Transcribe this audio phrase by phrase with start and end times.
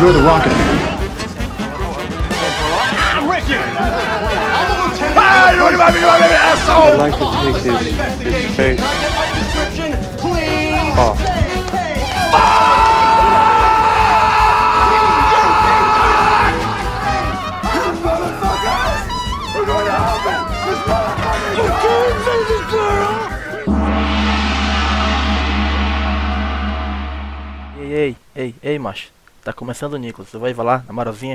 [0.00, 0.88] You're the Rocket Man.
[6.70, 7.78] I'd like to take his,
[8.22, 8.80] his face
[10.96, 11.18] off.
[27.80, 29.17] Ei, ei, ei, ei, macho.
[29.48, 30.28] Tá começando o Nicolas.
[30.28, 31.34] Você vai lá, na moralzinha?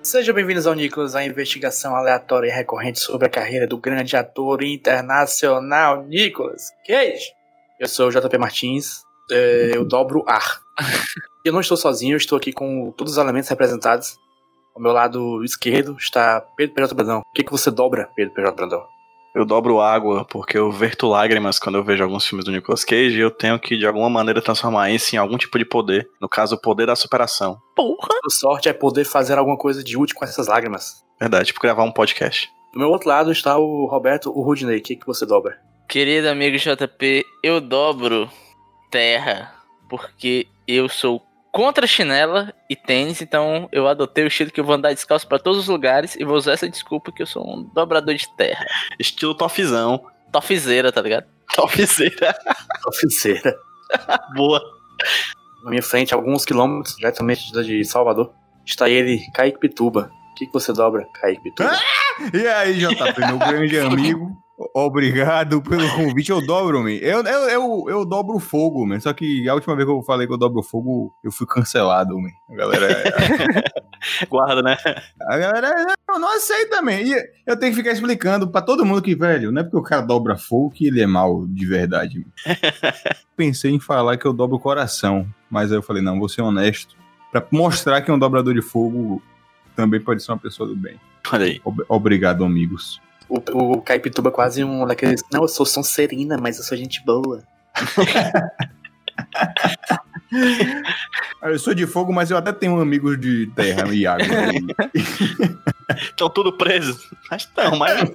[0.00, 4.62] Sejam bem-vindos ao Nicolas, a investigação aleatória e recorrente sobre a carreira do grande ator
[4.62, 7.32] internacional Nicolas Cage.
[7.80, 10.60] Eu sou o JP Martins, é, eu dobro ar.
[11.44, 14.16] eu não estou sozinho, eu estou aqui com todos os elementos representados.
[14.74, 16.94] Ao meu lado esquerdo está Pedro P.J.
[16.94, 17.20] Brandão.
[17.20, 18.52] O que, que você dobra, Pedro P.J.
[18.52, 18.84] Brandão?
[19.34, 23.16] Eu dobro água porque eu verto lágrimas quando eu vejo alguns filmes do Nicolas Cage
[23.16, 26.08] e eu tenho que, de alguma maneira, transformar isso em algum tipo de poder.
[26.20, 27.56] No caso, o poder da superação.
[27.76, 28.08] Porra!
[28.26, 31.04] A sorte é poder fazer alguma coisa de útil com essas lágrimas.
[31.20, 32.50] Verdade, tipo gravar um podcast.
[32.72, 34.78] Do meu outro lado está o Roberto, o Rudney.
[34.78, 35.60] O que, que você dobra?
[35.88, 38.28] Querido amigo JP, eu dobro
[38.90, 39.54] terra
[39.88, 41.20] porque eu sou
[41.52, 45.38] contra chinela e tênis, então eu adotei o estilo que eu vou andar descalço pra
[45.38, 48.66] todos os lugares e vou usar essa desculpa que eu sou um dobrador de terra.
[48.98, 50.04] Estilo tofizão.
[50.32, 51.26] Tofzeira, tá ligado?
[51.54, 52.34] Tofzeira.
[52.82, 53.56] Tofzeira.
[54.34, 54.62] Boa.
[55.64, 58.32] Na minha frente, alguns quilômetros, diretamente de Salvador,
[58.64, 60.10] está ele, Kaique Pituba.
[60.30, 61.76] O que, que você dobra, Kaique Pituba?
[62.32, 64.30] E aí, JP, meu grande amigo.
[64.74, 66.30] Obrigado pelo convite.
[66.30, 66.90] Eu dobro, man.
[66.90, 69.00] Eu, eu, eu, eu dobro o fogo, man.
[69.00, 71.46] Só que a última vez que eu falei que eu dobro o fogo, eu fui
[71.46, 72.28] cancelado, man.
[72.50, 73.04] A galera.
[74.28, 74.76] Guarda, né?
[75.28, 76.92] A galera não, não aceita, man.
[77.00, 77.14] E
[77.46, 80.02] eu tenho que ficar explicando pra todo mundo que, velho, não é porque o cara
[80.02, 82.26] dobra fogo que ele é mal de verdade.
[83.36, 86.42] Pensei em falar que eu dobro o coração, mas aí eu falei, não, vou ser
[86.42, 86.96] honesto.
[87.32, 89.22] Pra mostrar que um dobrador de fogo
[89.76, 90.96] também pode ser uma pessoa do bem.
[91.32, 91.60] Olha aí.
[91.64, 93.00] Ob- Obrigado, amigos.
[93.30, 95.22] O, o Caipituba é quase um daqueles.
[95.32, 97.42] Não, eu sou Sonserina, mas eu sou gente boa.
[101.42, 104.26] Eu sou de fogo, mas eu até tenho amigos de terra e água.
[105.98, 107.08] Estão tudo presos.
[107.30, 108.08] Mas estão, mas.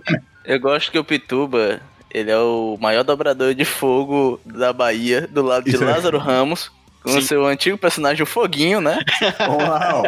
[0.45, 5.41] Eu gosto que o Pituba, ele é o maior dobrador de fogo da Bahia, do
[5.41, 6.71] lado de Isso é- Lázaro Ramos,
[7.05, 7.27] com o Sim.
[7.27, 8.99] seu antigo personagem, o Foguinho, né?
[9.47, 10.03] Uau!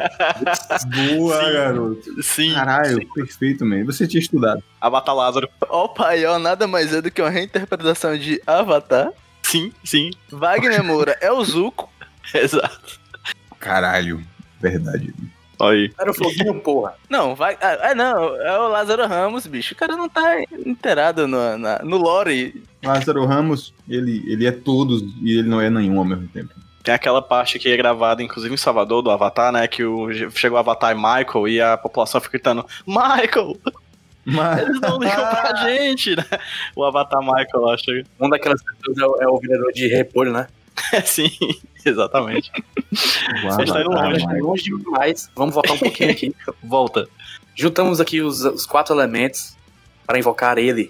[1.15, 1.53] Boa, Sim.
[1.53, 2.23] garoto.
[2.23, 2.53] Sim.
[2.53, 3.85] Caralho, perfeito, man.
[3.85, 4.63] Você tinha estudado.
[4.81, 5.47] Avatar Lázaro.
[5.69, 9.11] O Paió nada mais é do que uma reinterpretação de Avatar.
[9.43, 10.09] Sim, sim.
[10.31, 11.89] Wagner Moura é o Zuko.
[12.33, 12.99] Exato.
[13.59, 14.21] Caralho,
[14.59, 15.13] verdade.
[15.59, 15.91] Olha aí.
[15.99, 16.93] Era o foguinho, porra.
[17.09, 17.57] Não, vai.
[17.61, 19.73] Ah, ah, não, é o Lázaro Ramos, bicho.
[19.73, 22.63] O cara não tá inteirado no, na- no lore.
[22.83, 26.53] Lázaro Ramos, ele, ele é todos e ele não é nenhum ao mesmo tempo.
[26.87, 29.67] Tem aquela parte que é gravada, inclusive em Salvador, do Avatar, né?
[29.67, 33.57] Que o, chegou o Avatar e Michael e a população fica gritando: Michael!
[34.23, 34.59] Mas...
[34.61, 36.23] Eles não ligam pra gente, né?
[36.73, 38.07] O Avatar Michael lá chega.
[38.17, 40.47] Um daquelas pessoas é o, é o vendedor de repolho, né?
[40.93, 41.29] É, sim,
[41.85, 42.49] exatamente.
[43.43, 44.25] Você está indo longe.
[44.25, 45.29] Tá longe demais.
[45.35, 46.33] Vamos voltar um pouquinho aqui.
[46.63, 47.05] Volta.
[47.53, 49.57] Juntamos aqui os, os quatro elementos
[50.05, 50.89] para invocar ele.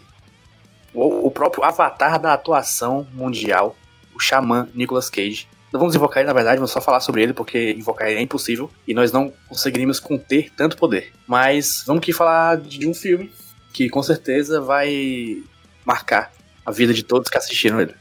[0.94, 3.76] O, o próprio avatar da atuação mundial,
[4.14, 5.48] o xamã Nicolas Cage.
[5.72, 8.22] Não vamos invocar ele, na verdade, vamos só falar sobre ele, porque invocar ele é
[8.22, 11.12] impossível e nós não conseguiríamos conter tanto poder.
[11.28, 13.32] Mas vamos aqui falar de um filme
[13.74, 15.44] que com certeza vai
[15.86, 16.32] marcar
[16.66, 17.94] a vida de todos que assistiram ele.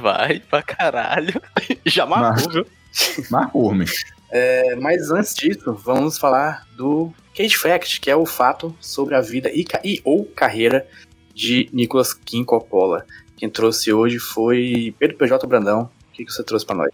[0.00, 1.40] Vai pra caralho.
[1.84, 2.66] Já marcou, viu?
[3.30, 3.84] Marcou, man.
[4.30, 9.20] É, mas antes disso, vamos falar do Cage Fact, que é o fato sobre a
[9.20, 10.86] vida e, e ou carreira
[11.34, 13.06] de Nicolas Kim Coppola.
[13.36, 15.90] Quem trouxe hoje foi Pedro PJ Brandão.
[16.18, 16.90] Que, que você trouxe pra nós?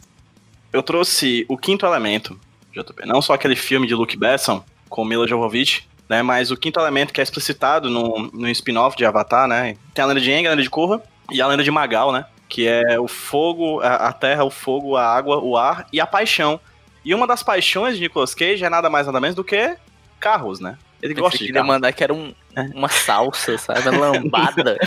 [0.71, 2.39] Eu trouxe o quinto elemento,
[2.75, 3.07] JP.
[3.07, 6.23] Não só aquele filme de Luke Besson com Mila Jovovich, né?
[6.23, 9.79] Mas o quinto elemento que é explicitado no, no spin-off de Avatar, né?
[9.94, 12.26] Tem a lenda de Aang, a lenda de Korra e a lenda de Magal, né?
[12.50, 16.06] Que é o fogo, a, a terra, o fogo, a água, o ar e a
[16.06, 16.61] paixão.
[17.03, 19.75] E uma das paixões de Nicolas Cage é nada mais nada menos do que
[20.20, 20.77] carros, né?
[21.02, 21.67] Ele gosta de carro.
[21.67, 22.35] mandar que era um,
[22.75, 23.88] uma salsa, sabe?
[23.91, 24.79] Uma lambada.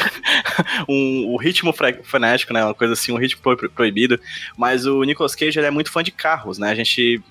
[0.89, 2.63] um, o ritmo fre- frenético, né?
[2.63, 4.19] Uma coisa assim, um ritmo pro- proibido.
[4.57, 6.71] Mas o Nicolas Cage ele é muito fã de carros, né?
[6.71, 7.21] A gente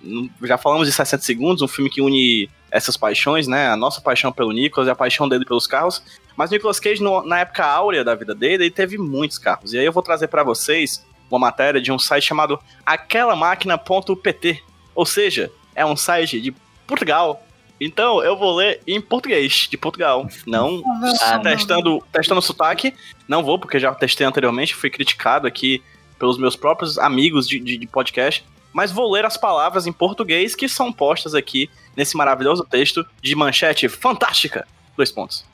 [0.42, 3.68] já falamos de 60 segundos, um filme que une essas paixões, né?
[3.68, 6.02] A nossa paixão pelo Nicolas e a paixão dele pelos carros.
[6.36, 9.72] Mas o Nicolas Cage, no- na época áurea da vida dele, ele teve muitos carros.
[9.72, 14.62] E aí eu vou trazer pra vocês uma matéria de um site chamado aquelamáquina.pt.
[14.94, 16.54] Ou seja, é um site de
[16.86, 17.42] Portugal
[17.80, 20.28] Então, eu vou ler em português, de Portugal.
[20.46, 20.82] Não
[21.20, 22.94] Ah, testando, testando sotaque.
[23.28, 25.82] Não vou, porque já testei anteriormente, fui criticado aqui
[26.18, 28.44] pelos meus próprios amigos de, de, de podcast.
[28.72, 33.34] Mas vou ler as palavras em português que são postas aqui nesse maravilhoso texto de
[33.34, 34.66] manchete fantástica.
[34.96, 35.44] Dois pontos.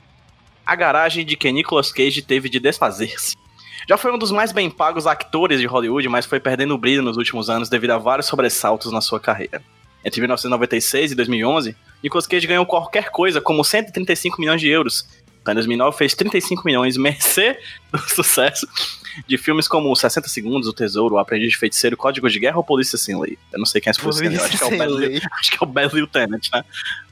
[0.65, 3.35] A garagem de que Nicolas Cage teve de desfazer-se.
[3.87, 7.01] Já foi um dos mais bem pagos atores de Hollywood, mas foi perdendo o brilho
[7.01, 9.61] nos últimos anos devido a vários sobressaltos na sua carreira.
[10.05, 15.07] Entre 1996 e 2011, Nicolas Cage ganhou qualquer coisa como 135 milhões de euros.
[15.49, 17.57] Em 2009 fez 35 milhões, mercê
[17.91, 18.67] do sucesso
[19.27, 22.63] de filmes como 60 Segundos, O Tesouro, O Aprendiz de Feiticeiro, Código de Guerra ou
[22.63, 23.37] Polícia Sem Lei.
[23.51, 24.93] Eu não sei quem é esse Polícia Sem Lei, eu acho que é o Bad,
[24.93, 25.21] lei.
[25.39, 26.63] acho que é o Bad Lieutenant, né?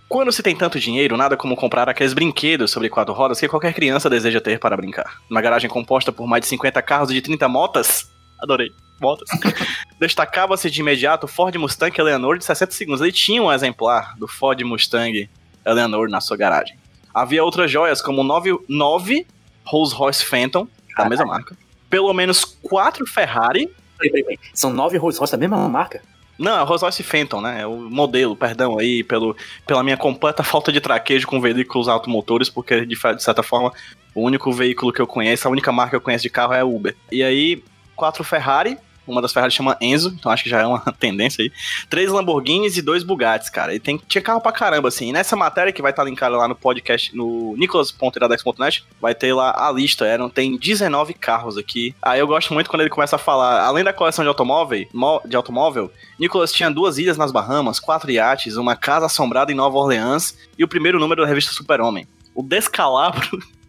[0.08, 3.74] Quando se tem tanto dinheiro, nada como comprar aqueles brinquedos sobre quatro rodas que qualquer
[3.74, 5.22] criança deseja ter para brincar.
[5.30, 8.10] Uma garagem composta por mais de 50 carros e de 30 motas.
[8.42, 8.72] Adorei.
[9.00, 9.30] Motas.
[10.00, 13.02] Destacava-se de imediato o Ford Mustang Eleanor de 60 segundos.
[13.02, 15.30] Ele tinha um exemplar do Ford Mustang
[15.66, 16.78] Eleanor na sua garagem.
[17.14, 19.28] Havia outras joias, como 9, 9
[19.66, 20.68] Rolls Royce Phantom,
[20.98, 21.56] da mesma marca.
[21.90, 23.68] Pelo menos 4 Ferrari.
[23.98, 24.40] Peraí, peraí, peraí.
[24.54, 26.02] São nove Rolls Royce da mesma marca?
[26.38, 27.62] Não, é o Rolls Royce Phantom, né?
[27.62, 29.36] É o modelo, perdão aí, pelo,
[29.68, 33.72] pela minha completa falta de traquejo com veículos automotores, porque de, de certa forma
[34.16, 36.62] o único veículo que eu conheço, a única marca que eu conheço de carro é
[36.62, 36.96] a Uber.
[37.12, 37.64] E aí,
[38.02, 41.52] quatro Ferrari, uma das Ferrari chama Enzo, então acho que já é uma tendência aí.
[41.88, 43.76] Três Lamborghinis e dois Bugattis, cara.
[43.76, 45.10] E tem, tinha carro pra caramba, assim.
[45.10, 49.54] E nessa matéria que vai estar linkada lá no podcast, no nicolas.iradex.net, vai ter lá
[49.56, 50.04] a lista.
[50.04, 51.94] Eram, tem 19 carros aqui.
[52.02, 54.88] Aí eu gosto muito quando ele começa a falar, além da coleção de automóvel,
[55.28, 59.78] de automóvel, Nicholas tinha duas ilhas nas Bahamas, quatro iates, uma casa assombrada em Nova
[59.78, 62.08] Orleans e o primeiro número da revista Super-Homem.
[62.34, 63.40] O descalabro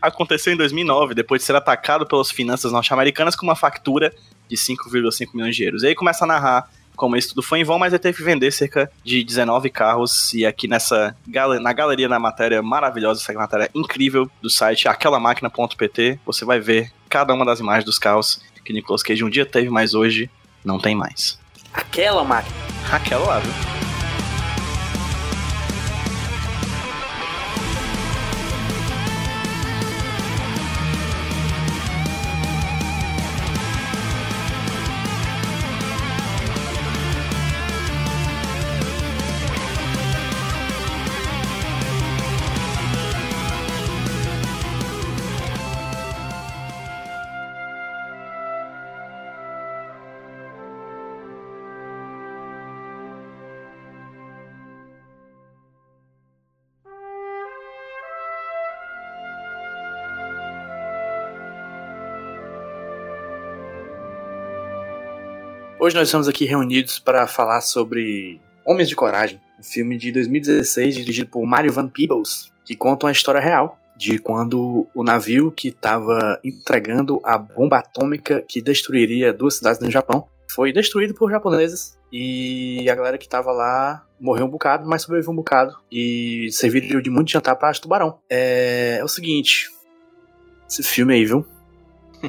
[0.00, 4.12] aconteceu em 2009, depois de ser atacado pelas finanças norte-americanas com uma factura
[4.48, 5.82] de 5,5 milhões de euros.
[5.82, 8.22] E aí começa a narrar como isso tudo foi em vão, mas ele teve que
[8.22, 10.32] vender cerca de 19 carros.
[10.32, 11.16] E aqui nessa
[11.60, 17.34] na galeria, na matéria maravilhosa, essa matéria incrível do site aquelamáquina.pt, você vai ver cada
[17.34, 20.30] uma das imagens dos carros que Nicolas Cage um dia teve, mas hoje
[20.64, 21.38] não tem mais.
[21.72, 22.56] Aquela máquina.
[22.90, 23.83] Aquela lá, viu?
[65.84, 70.94] Hoje nós estamos aqui reunidos para falar sobre Homens de Coragem, um filme de 2016
[70.94, 75.68] dirigido por Mario Van Peebles, que conta uma história real de quando o navio que
[75.68, 81.98] estava entregando a bomba atômica que destruiria duas cidades no Japão foi destruído por japoneses
[82.10, 87.02] e a galera que estava lá morreu um bocado, mas sobreviveu um bocado e serviu
[87.02, 88.20] de muito jantar para tubarão.
[88.30, 89.70] É, é o seguinte,
[90.66, 91.46] esse filme aí, viu?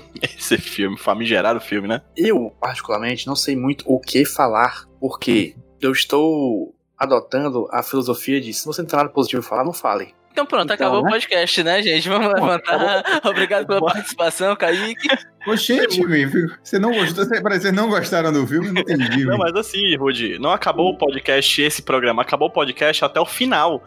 [0.22, 2.02] Esse filme, famigerado filme, né?
[2.16, 8.54] Eu, particularmente, não sei muito o que falar, porque eu estou adotando a filosofia de
[8.54, 10.14] se você não tem nada positivo a falar, não fale.
[10.36, 11.08] Então pronto, Então, acabou né?
[11.08, 12.10] o podcast, né, gente?
[12.10, 13.04] Vamos levantar.
[13.24, 15.08] Obrigado pela participação, Kaique.
[15.48, 16.52] Oxente, velho.
[16.62, 17.24] Você não gostou?
[17.24, 18.70] Você, parece que vocês não gostaram do filme?
[18.70, 23.06] Não entendi, Não, mas assim, Rudy, não acabou o podcast, esse programa, acabou o podcast
[23.06, 23.82] até o final.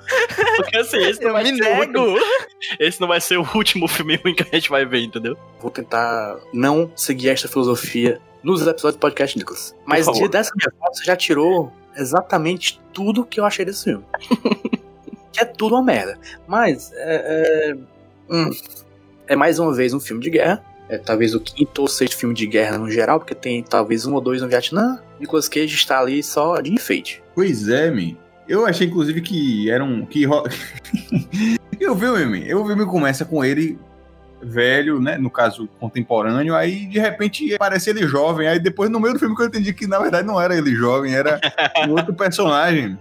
[0.56, 2.18] Porque assim, esse não, Eu vai me ser o último, nego.
[2.80, 5.36] esse não vai ser o último filme ruim que a gente vai ver, entendeu?
[5.60, 9.76] Vou tentar não seguir esta filosofia nos episódios do podcast, Nicolas.
[9.84, 14.04] Mas de- dessa minha foto, você já tirou exatamente tudo que eu achei desse filme.
[15.32, 16.18] que é tudo uma merda.
[16.46, 17.76] Mas, é, é,
[18.30, 18.50] hum,
[19.26, 20.64] é mais uma vez um filme de guerra.
[20.88, 24.14] É talvez o quinto ou sexto filme de guerra no geral, porque tem talvez um
[24.14, 25.02] ou dois no Vietnã.
[25.20, 27.22] Nicolas Cage está ali só de enfeite.
[27.34, 28.16] Pois é, man.
[28.48, 30.06] Eu achei, inclusive, que era um.
[30.06, 30.44] Que ro...
[31.78, 32.48] eu vi o filme.
[32.48, 33.78] Eu vi o filme começa com ele
[34.42, 35.18] velho, né?
[35.18, 36.54] No caso, contemporâneo.
[36.54, 38.48] Aí, de repente, aparece ele jovem.
[38.48, 40.74] Aí, depois, no meio do filme, que eu entendi que, na verdade, não era ele
[40.74, 41.40] jovem, era
[41.86, 42.98] um outro personagem.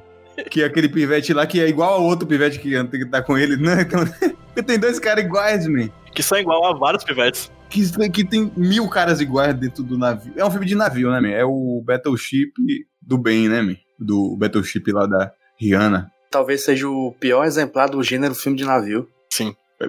[0.50, 3.38] Que é aquele pivete lá, que é igual ao outro pivete que que tá com
[3.38, 3.82] ele, né?
[3.82, 4.00] Então,
[4.48, 5.90] porque tem dois caras iguais, man.
[6.14, 7.52] Que são igual a vários pivetes.
[7.70, 10.34] Que, que tem mil caras iguais dentro do navio.
[10.36, 11.30] É um filme de navio, né, man?
[11.30, 12.54] É o Battleship
[13.02, 13.76] do bem, né, man?
[14.00, 16.12] Do Battleship lá da Rihanna.
[16.30, 19.10] Talvez seja o pior exemplar do gênero filme de navio.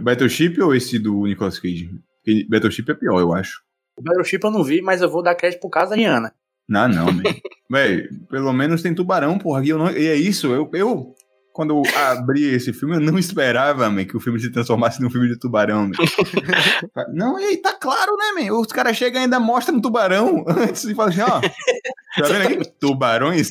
[0.03, 1.91] Battleship ou esse do Nicolas Cage?
[2.49, 3.63] Battleship é pior, eu acho.
[3.97, 6.33] O Battleship eu não vi, mas eu vou dar crédito por causa da Rihanna.
[6.69, 7.23] Não, não, man.
[7.71, 9.65] Véi, pelo menos tem tubarão, porra.
[9.65, 11.15] E, eu não- e é isso, eu, eu
[11.53, 15.11] quando eu abri esse filme, eu não esperava, man, que o filme se transformasse num
[15.11, 15.91] filme de tubarão.
[17.13, 18.55] não, e aí, tá claro, né, man?
[18.55, 22.61] Os caras chegam e ainda mostram um tubarão antes e falam assim, ó, tá vendo
[22.61, 22.73] aqui?
[22.79, 23.51] Tubarões.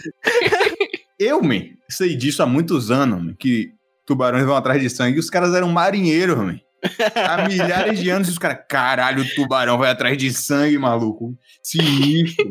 [1.20, 3.72] Eu, man, sei disso há muitos anos, man, que
[4.06, 6.58] tubarões vão atrás de sangue e os caras eram marinheiros, man.
[7.14, 11.36] Há milhares de anos e os caras, caralho, o tubarão vai atrás de sangue, maluco.
[11.62, 12.46] Sinistro.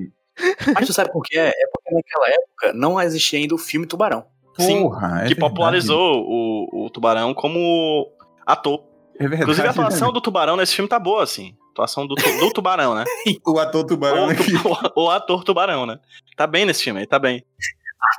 [0.75, 1.39] Mas tu sabe por quê?
[1.39, 4.25] É porque naquela época não existia ainda o filme Tubarão.
[4.59, 8.11] Sim, Porra, é que popularizou o, o Tubarão como
[8.47, 8.83] ator.
[9.19, 9.43] É verdade.
[9.43, 11.55] Inclusive a atuação do Tubarão nesse filme tá boa, assim.
[11.69, 13.05] A atuação do, do Tubarão, né?
[13.47, 14.53] O ator tubarão O, aqui.
[14.97, 15.99] o- o ator Tubarão, né?
[16.37, 17.45] Tá bem nesse filme, ele tá bem.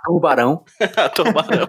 [0.06, 0.64] Tubarão.
[0.96, 1.68] ator Tubarão.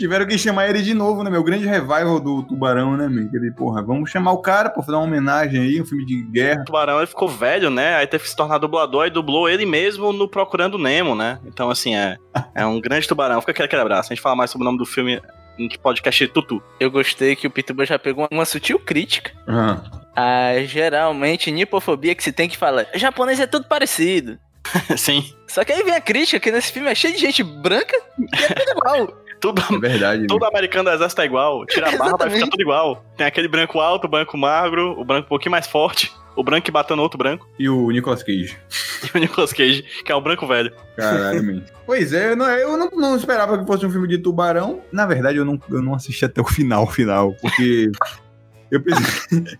[0.00, 1.28] Tiveram que chamar ele de novo, né?
[1.28, 3.28] Meu grande revival do Tubarão, né, meu?
[3.34, 6.62] Ele, porra, vamos chamar o cara, pô, fazer uma homenagem aí, um filme de guerra.
[6.62, 7.96] O Tubarão ele ficou velho, né?
[7.96, 11.38] Aí teve que se tornar dublador e dublou ele mesmo no Procurando Nemo, né?
[11.44, 12.16] Então, assim, é,
[12.54, 13.42] é um grande tubarão.
[13.42, 14.10] Fica aquele aquele abraço.
[14.10, 15.20] A gente fala mais sobre o nome do filme
[15.58, 16.62] no podcast Tutu.
[16.80, 19.32] Eu gostei que o Pituba já pegou uma sutil crítica.
[19.46, 19.82] Ah,
[20.16, 22.86] A geralmente nipofobia que se tem que falar.
[22.94, 24.38] Japonês é tudo parecido.
[24.96, 25.32] Sim.
[25.46, 28.44] Só que aí vem a crítica que nesse filme é cheio de gente branca e
[28.44, 29.19] é tudo igual.
[29.40, 30.26] Tudo, é verdade.
[30.26, 30.48] todo meu.
[30.48, 31.64] americano do exército é igual.
[31.66, 32.38] Tira a barba, vai Exatamente.
[32.38, 33.04] ficar tudo igual.
[33.16, 36.64] Tem aquele branco alto, o branco magro, o branco um pouquinho mais forte, o branco
[36.64, 38.56] que bateu no outro branco, E o Nicolas Cage.
[39.14, 40.72] e o Nicolas Cage, que é o branco velho.
[40.96, 41.62] Caralho, man.
[41.86, 44.80] Pois é, eu, não, eu não, não esperava que fosse um filme de tubarão.
[44.92, 47.90] Na verdade, eu não, eu não assisti até o final, final, porque
[48.70, 49.58] eu precisei,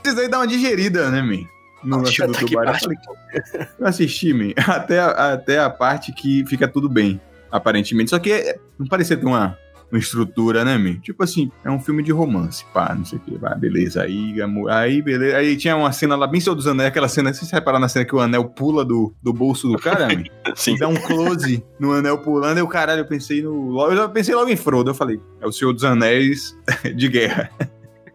[0.00, 1.44] precisei dar uma digerida, né, man?
[1.82, 2.74] No lance do que tubarão.
[3.80, 7.20] Eu assisti, man, até, até a parte que fica tudo bem,
[7.56, 8.10] aparentemente.
[8.10, 9.56] Só que é- não parecia ter uma,
[9.90, 10.98] uma estrutura, né, man?
[11.00, 14.02] Tipo assim, é um filme de romance, pá, não sei o que, vai, beleza.
[14.02, 15.36] Aí, amor, aí, beleza.
[15.36, 18.04] Aí tinha uma cena lá bem Senhor dos Anéis, aquela cena, vocês repararam na cena
[18.04, 20.24] que o anel pula do, do bolso do cara, man?
[20.56, 20.76] Sim.
[20.76, 23.80] Dá um close no anel pulando, e o caralho, eu pensei no.
[23.90, 24.90] Eu já pensei logo em Frodo.
[24.90, 26.56] Eu falei, é o Senhor dos Anéis
[26.96, 27.50] de guerra.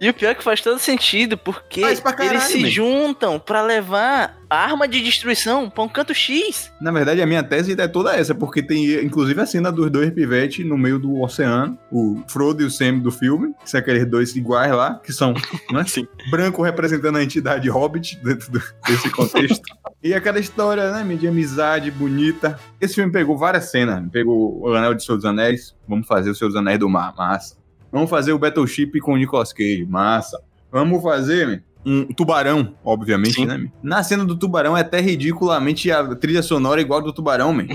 [0.02, 4.36] E o pior é que faz todo sentido, porque caralho, eles se juntam pra levar
[4.50, 6.74] a arma de destruição pra um canto X.
[6.82, 10.10] Na verdade, a minha tese é toda essa, porque tem inclusive a cena dos dois
[10.10, 14.06] pivetes no meio do oceano, o Frodo e o Sam do filme, que são aqueles
[14.10, 15.36] dois iguais lá, que são
[15.72, 16.08] né, Sim.
[16.32, 19.62] branco representando a entidade Hobbit dentro do- desse contexto.
[20.04, 22.60] e aquela história, né, de amizade bonita.
[22.82, 24.04] Esse filme pegou várias cenas.
[24.12, 27.14] Pegou o Anel de Senhor dos Anéis, vamos fazer o Senhor dos Anéis do Mar,
[27.16, 27.61] massa.
[27.92, 30.42] Vamos fazer o Battleship com o Nicolas Cage, massa.
[30.72, 33.46] Vamos fazer, um tubarão, obviamente, Sim.
[33.46, 33.58] né?
[33.58, 33.72] man?
[33.82, 37.68] Na cena do tubarão é até ridiculamente a trilha sonora igual a do tubarão, man.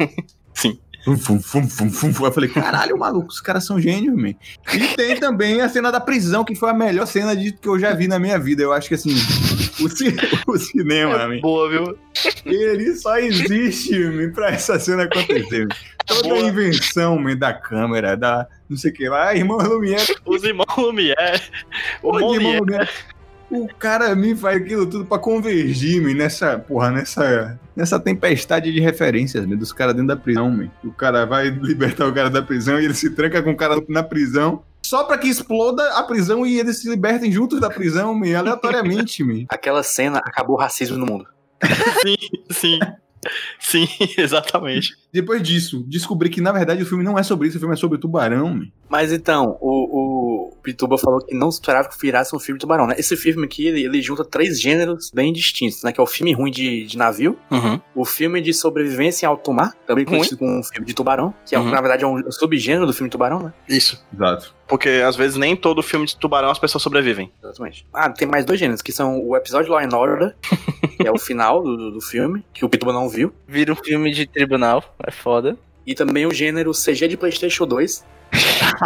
[0.54, 0.78] Sim.
[1.16, 2.26] Fum, fum, fum.
[2.26, 4.34] Eu falei, caralho, maluco, os caras são gênios, man.
[4.74, 7.78] E tem também a cena da prisão, que foi a melhor cena de, que eu
[7.78, 8.62] já vi na minha vida.
[8.62, 9.14] Eu acho que, assim,
[9.80, 10.16] o, ci-
[10.46, 11.98] o cinema, man, Boa, viu?
[12.44, 15.66] ele só existe, man, pra essa cena acontecer.
[16.06, 20.42] Toda a invenção, man, da câmera, da não sei o que lá, irmão Lumière, Os
[20.44, 21.40] irmãos Lumière.
[22.02, 22.58] O Pô, irmão.
[22.58, 22.88] Lumière.
[23.50, 28.78] O cara me faz aquilo tudo pra convergir, me nessa, porra, nessa, nessa tempestade de
[28.78, 30.70] referências, me, dos caras dentro da prisão, me.
[30.84, 33.82] O cara vai libertar o cara da prisão e ele se tranca com o cara
[33.88, 34.62] na prisão.
[34.88, 39.22] Só pra que exploda a prisão e eles se libertem juntos da prisão, me, aleatoriamente,
[39.22, 39.44] me.
[39.52, 41.26] Aquela cena acabou o racismo no mundo.
[42.00, 42.16] Sim,
[42.50, 42.78] sim.
[43.60, 44.96] Sim, exatamente.
[45.12, 47.76] Depois disso, descobri que na verdade o filme não é sobre isso, o filme é
[47.76, 48.62] sobre o tubarão.
[48.88, 50.17] Mas então, o, o
[50.62, 52.94] Pituba falou que não esperava que virasse um filme de tubarão, né?
[52.98, 55.92] Esse filme aqui, ele, ele junta três gêneros bem distintos, né?
[55.92, 57.80] Que é o filme ruim de, de navio, Uhum.
[57.94, 61.54] o filme de sobrevivência em alto mar, também conhecido como um filme de tubarão, que
[61.54, 61.70] é, Uhum.
[61.70, 63.52] na verdade é um subgênero do filme tubarão, né?
[63.68, 64.02] Isso.
[64.14, 64.54] Exato.
[64.66, 67.32] Porque às vezes nem todo filme de tubarão as pessoas sobrevivem.
[67.42, 67.86] Exatamente.
[67.92, 70.36] Ah, tem mais dois gêneros, que são o episódio Law and Order,
[71.00, 73.76] que é o final do, do- do filme, que o Pituba não viu, Vira um
[73.76, 75.56] filme de tribunal, é foda.
[75.86, 78.04] e também o gênero CG de Playstation 2,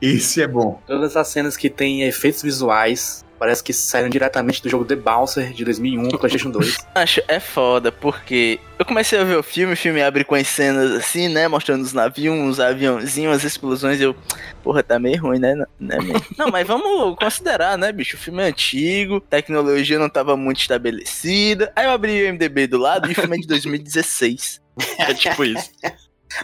[0.00, 0.80] Esse é bom.
[0.86, 5.52] todas as cenas que têm efeitos visuais, parece que saíram diretamente do jogo The Bouncer
[5.52, 6.78] de 2001 pro Playstation 2.
[6.94, 10.48] Acho é foda, porque eu comecei a ver o filme, o filme abre com as
[10.48, 11.46] cenas assim, né?
[11.48, 14.00] Mostrando os navios, os aviãozinhos, as explosões.
[14.00, 14.16] Eu,
[14.62, 15.54] porra, tá meio ruim, né?
[15.78, 15.98] né
[16.38, 18.16] não, mas vamos considerar, né, bicho?
[18.16, 21.72] O filme é antigo, tecnologia não tava muito estabelecida.
[21.76, 24.62] Aí eu abri o MDB do lado e o filme é de 2016.
[24.98, 25.70] É tipo isso.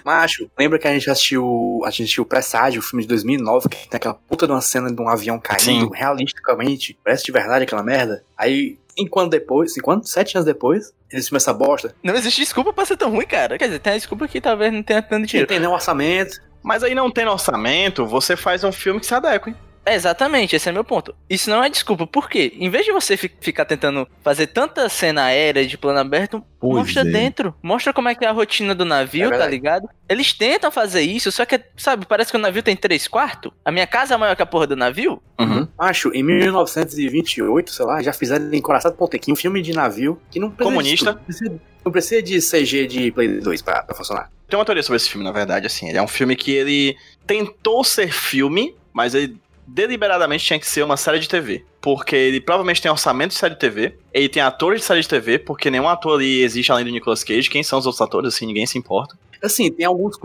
[0.05, 3.69] Macho, lembra que a gente assistiu, a gente assistiu o Presságio, o filme de 2009,
[3.69, 5.91] que tem aquela puta de uma cena de um avião caindo, Sim.
[5.93, 8.23] realisticamente, parece de verdade aquela merda.
[8.37, 10.11] Aí, cinco anos depois, cinco anos?
[10.11, 11.95] Sete anos depois, eles filmam essa bosta.
[12.03, 13.59] Não existe desculpa pra ser tão ruim, cara.
[13.59, 15.49] Quer dizer, tem a desculpa que talvez não tenha tanto Não dinheiro.
[15.49, 16.41] tem nem orçamento.
[16.63, 19.57] Mas aí não tendo orçamento, você faz um filme que se adequa, hein?
[19.85, 21.15] É, exatamente, esse é meu ponto.
[21.29, 22.07] Isso não é desculpa.
[22.07, 22.53] Por quê?
[22.57, 26.75] Em vez de você fi- ficar tentando fazer tanta cena aérea de plano aberto, Pois
[26.75, 27.05] mostra é.
[27.05, 27.55] dentro.
[27.63, 29.51] Mostra como é que é a rotina do É navio, tá verdade.
[29.51, 29.89] ligado?
[30.09, 33.51] Eles tentam fazer isso, só que, sabe, parece que o navio tem três quartos.
[33.65, 35.23] A minha casa é maior que a porra do navio.
[35.41, 35.67] Uhum.
[35.79, 40.51] Acho, em 1928, sei lá, já fizeram Encoraçado Pontequim, um filme de navio que não
[40.51, 41.13] precisa Comunista.
[41.15, 41.21] de.
[41.21, 44.31] Precisa- Não precisa de CG de Play 2 pra, pra funcionar.
[44.47, 45.89] Tem uma teoria sobre esse filme, na verdade, assim.
[45.89, 46.95] Ele é um filme que ele
[47.27, 49.37] tentou ser filme, mas ele
[49.75, 51.65] deliberadamente tinha que ser uma série de TV.
[51.81, 55.09] Porque ele provavelmente tem orçamento de série de TV, ele tem atores de série de
[55.09, 57.49] TV, porque nenhum ator ali existe além do Nicolas Cage.
[57.49, 59.17] Quem são os outros atores, assim, ninguém se importa.
[59.43, 60.19] Assim, tem alguns,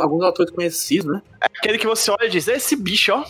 [0.00, 1.20] alguns atores conhecidos, né?
[1.42, 3.22] É aquele que você olha e diz, esse bicho, ó,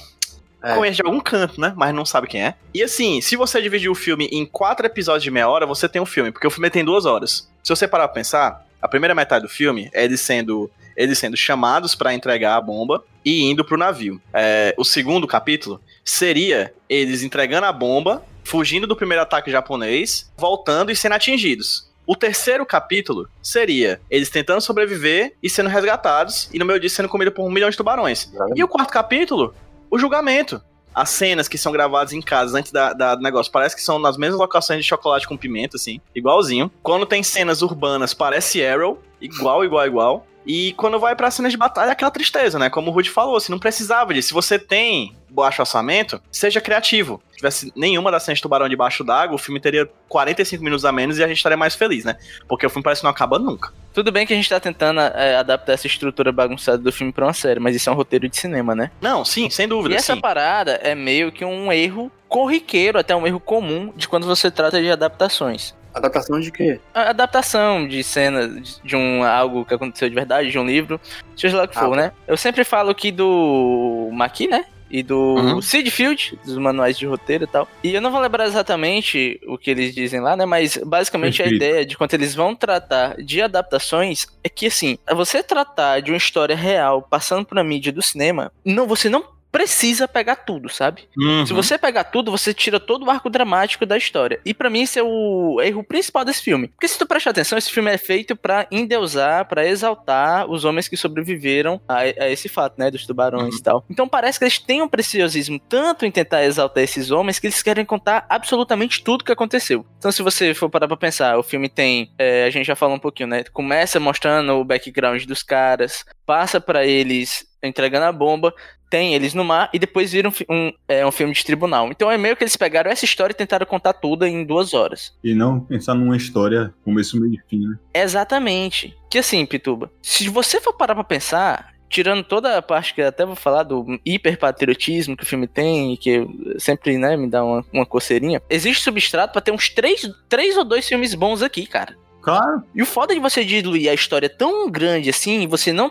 [0.63, 0.77] É.
[0.77, 1.73] conhece de algum canto, né?
[1.77, 2.55] Mas não sabe quem é.
[2.73, 6.01] E assim, se você dividir o filme em quatro episódios de meia hora, você tem
[6.01, 7.51] um filme, porque o filme tem duas horas.
[7.65, 11.37] Se você parar pra pensar, a primeira metade do filme é eles sendo, eles sendo
[11.37, 14.21] chamados pra entregar a bomba e indo pro navio.
[14.33, 20.91] É, o segundo capítulo seria eles entregando a bomba, fugindo do primeiro ataque japonês, voltando
[20.91, 21.91] e sendo atingidos.
[22.05, 27.09] O terceiro capítulo seria eles tentando sobreviver e sendo resgatados, e no meio disso sendo
[27.09, 28.31] comidos por um milhão de tubarões.
[28.57, 29.55] E o quarto capítulo,
[29.91, 30.61] o julgamento.
[30.95, 33.99] As cenas que são gravadas em casa antes da, da- do negócio, parece que são
[33.99, 36.71] nas mesmas locações de chocolate com pimenta, assim, igualzinho.
[36.83, 40.27] Quando tem cenas urbanas, parece Arrow, igual, igual, igual.
[40.47, 42.69] E quando vai pra cenas de batalha, é aquela tristeza, né?
[42.69, 44.29] Como o Rudy falou, assim, não precisava disso.
[44.29, 47.23] Se você tem baixo orçamento, seja criativo.
[47.31, 50.93] Se tivesse nenhuma das cenas de tubarão debaixo d'água, o filme teria 45 minutos a
[50.93, 52.17] menos e a gente estaria mais feliz, né?
[52.47, 53.73] Porque o filme parece que não acaba nunca.
[53.95, 57.27] Tudo bem que a gente tá tentando é, adaptar essa estrutura bagunçada do filme pra
[57.27, 58.91] uma série, mas isso é um roteiro de cinema, né?
[59.01, 60.21] Não, sim, sem dúvida, E essa sim.
[60.21, 64.81] parada é meio que um erro corriqueiro, até um erro comum de quando você trata
[64.81, 65.75] de adaptações.
[65.95, 66.81] Adaptação de quê?
[66.95, 71.01] A adaptação de cenas de- de um algo que aconteceu de verdade, de um livro,
[71.37, 72.13] seja lá o que Ah, for, né?
[72.27, 74.65] Eu sempre falo que do Maqui, né?
[74.91, 75.63] E do Uhum.
[75.63, 77.67] Sid Field, dos manuais de roteiro e tal.
[77.83, 80.45] E eu não vou lembrar exatamente o que eles dizem lá, né?
[80.45, 81.65] Mas basicamente a Perfeito.
[81.65, 86.19] ideia de quando eles vão tratar de adaptações é que, assim, você tratar de uma
[86.19, 91.03] história real passando pra mídia do cinema, não, você não precisa pegar tudo, sabe?
[91.17, 91.45] Uhum.
[91.45, 94.41] Se você pegar tudo, você tira todo o arco dramático da história.
[94.47, 96.69] E pra mim esse é o erro principal desse filme.
[96.69, 100.89] Porque se tu prestar atenção, esse filme é feito pra endeusar, pra exaltar os homens
[100.89, 103.85] que sobreviveram a, a esse fato, né, dos tubarões e tal.
[103.91, 107.63] Então parece que eles têm um preciosismo tanto em tentar exaltar esses homens que eles
[107.63, 109.85] querem contar absolutamente tudo que aconteceu.
[109.99, 112.97] Então se você for parar pra pensar, o filme tem, é, a gente já falou
[112.97, 118.55] um pouquinho, né, começa mostrando o background dos caras, passa pra eles entregando a bomba,
[118.91, 121.89] tem eles no mar e depois vira um, um, é, um filme de tribunal.
[121.89, 125.17] Então é meio que eles pegaram essa história e tentaram contar toda em duas horas.
[125.25, 127.77] E não pensar numa história começo, meio e fim, né?
[127.95, 128.95] Exatamente.
[129.11, 133.09] Que assim, Pituba, se você for parar pra pensar, tirando toda a parte que eu
[133.09, 136.27] até vou falar do hiperpatriotismo que o filme tem, e que
[136.59, 140.65] sempre, né, me dá uma, uma coceirinha, existe substrato pra ter uns três, três ou
[140.65, 141.95] dois filmes bons aqui, cara.
[142.23, 145.91] Claro, E o foda de você diluir a história tão grande assim, você não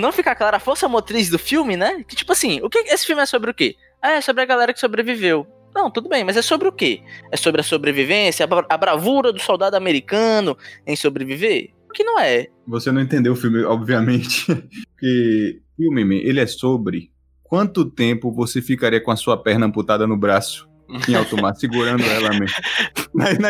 [0.00, 2.04] não ficar clara a força motriz do filme, né?
[2.08, 3.76] Que tipo assim, o que esse filme é sobre o quê?
[4.02, 5.46] Ah, é sobre a galera que sobreviveu.
[5.74, 7.02] Não, tudo bem, mas é sobre o quê?
[7.32, 11.70] É sobre a sobrevivência, a bra- a bravura do soldado americano em sobreviver?
[11.88, 12.48] O que não é?
[12.66, 14.46] você não entendeu o filme, obviamente.
[14.94, 17.10] Porque o filme, ele é sobre
[17.42, 20.68] quanto tempo você ficaria com a sua perna amputada no braço
[21.08, 22.56] em alto mar, segurando ela mesmo.
[23.14, 23.48] Na, na,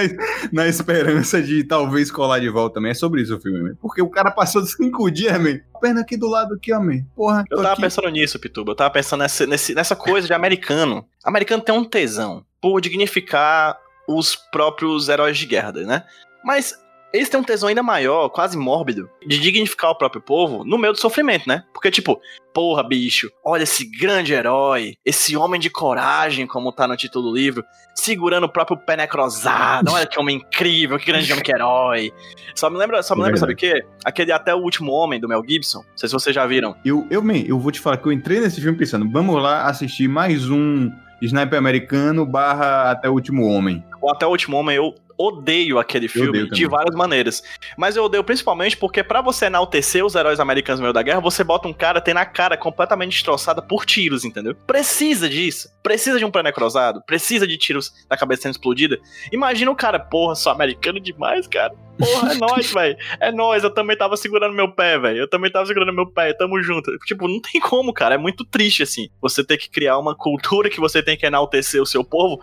[0.53, 2.91] na esperança de talvez colar de volta também.
[2.91, 3.75] É sobre isso o filme, man.
[3.81, 5.59] Porque o cara passou cinco dias, man.
[5.75, 7.03] A perna aqui do lado aqui, ó, man.
[7.17, 7.81] Porra, Eu tava aqui.
[7.81, 8.73] pensando nisso, Pituba.
[8.73, 11.07] Eu tava pensando nessa, nessa coisa de americano.
[11.25, 16.05] Americano tem um tesão por dignificar os próprios heróis de guerra, né?
[16.45, 16.75] Mas
[17.15, 20.93] eles têm um tesão ainda maior, quase mórbido, de dignificar o próprio povo no meio
[20.93, 21.63] do sofrimento, né?
[21.73, 22.21] Porque, tipo,
[22.53, 27.37] porra, bicho, olha esse grande herói, esse homem de coragem, como tá no título do
[27.37, 27.63] livro,
[27.95, 29.93] segurando o próprio pé necrosado.
[29.93, 32.13] Olha que homem incrível, que grande homem, que herói.
[32.53, 33.85] Só me lembra, só me É lembra, sabe o quê?
[34.05, 35.79] Aquele Até o Último Homem, do Mel Gibson.
[35.79, 36.75] Não sei se vocês já viram.
[36.85, 39.67] Eu, eu, man, eu vou te falar que eu entrei nesse filme pensando, vamos lá
[39.69, 40.91] assistir mais um
[41.23, 43.85] Sniper americano barra Até o Último Homem.
[44.03, 47.43] o Até o Último Homem, eu odeio aquele filme odeio de várias maneiras.
[47.77, 51.21] Mas eu odeio principalmente porque pra você enaltecer os heróis americanos no meio da guerra,
[51.21, 54.55] você bota um cara tendo a cara completamente destroçada por tiros, entendeu?
[54.67, 55.69] Precisa disso.
[55.83, 57.03] Precisa de um pé necrosado.
[57.03, 58.99] Precisa de tiros na cabeça sendo explodida.
[59.33, 61.75] Imagina o cara, porra, sou americano demais, cara.
[61.99, 62.97] Porra, é nóis, velho.
[63.21, 65.19] É nóis, eu também tava segurando meu pé, velho.
[65.19, 66.97] Eu também tava segurando meu pé, tamo junto.
[67.07, 68.15] Tipo, não tem como, cara.
[68.15, 69.09] É muito triste, assim.
[69.21, 72.41] Você ter que criar uma cultura que você tem que enaltecer o seu povo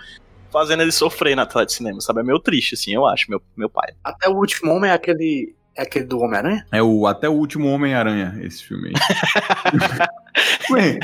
[0.52, 2.22] fazendo ele sofrer na tela de cinema, sabe?
[2.22, 3.94] É meio triste, assim, eu acho, meu, meu pai.
[4.04, 5.56] Até o último homem é aquele.
[5.76, 6.66] É aquele do Homem-Aranha?
[6.70, 8.94] É o Até o Último Homem-Aranha, esse filme aí.
[10.68, 11.00] Boa.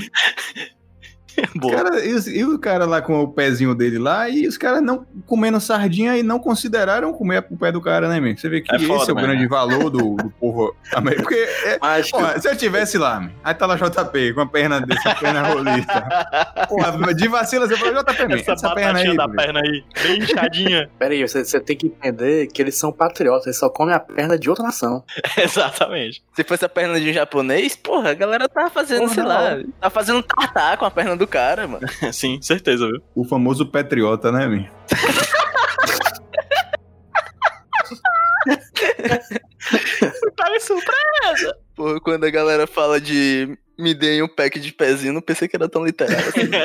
[1.71, 4.81] Cara, e, os- e o cara lá com o pezinho dele lá, e os caras
[4.81, 8.35] não comendo sardinha e não consideraram comer o pé do cara, né, meu?
[8.37, 9.27] Você vê que É esse foda, é o mano.
[9.27, 11.27] grande valor do, do povo americano.
[11.27, 14.45] Porque, é, Mas, porra, se eu tivesse lá, meu, aí tá lá JP com a
[14.47, 16.07] perna dessa perna rolista.
[16.67, 19.15] Porra, de vacila você fala, JP, meu, Essa, essa, perna aí.
[19.15, 20.89] da perna aí, bem inchadinha.
[20.97, 24.37] peraí, você, você tem que entender que eles são patriotas, eles só comem a perna
[24.37, 25.03] de outra nação.
[25.37, 26.23] Exatamente.
[26.33, 29.29] Se fosse a perna de um japonês, porra, a galera tava fazendo, Porra, sei não.
[29.29, 31.87] lá, tá fazendo tartar com a perna do cara, mano.
[32.11, 33.01] Sim, certeza, viu?
[33.15, 34.65] O famoso patriota, né, meu?
[40.35, 41.57] Tá surpresa!
[41.75, 45.55] Porra, quando a galera fala de me deem um pack de pezinho, não pensei que
[45.55, 46.49] era tão literal assim.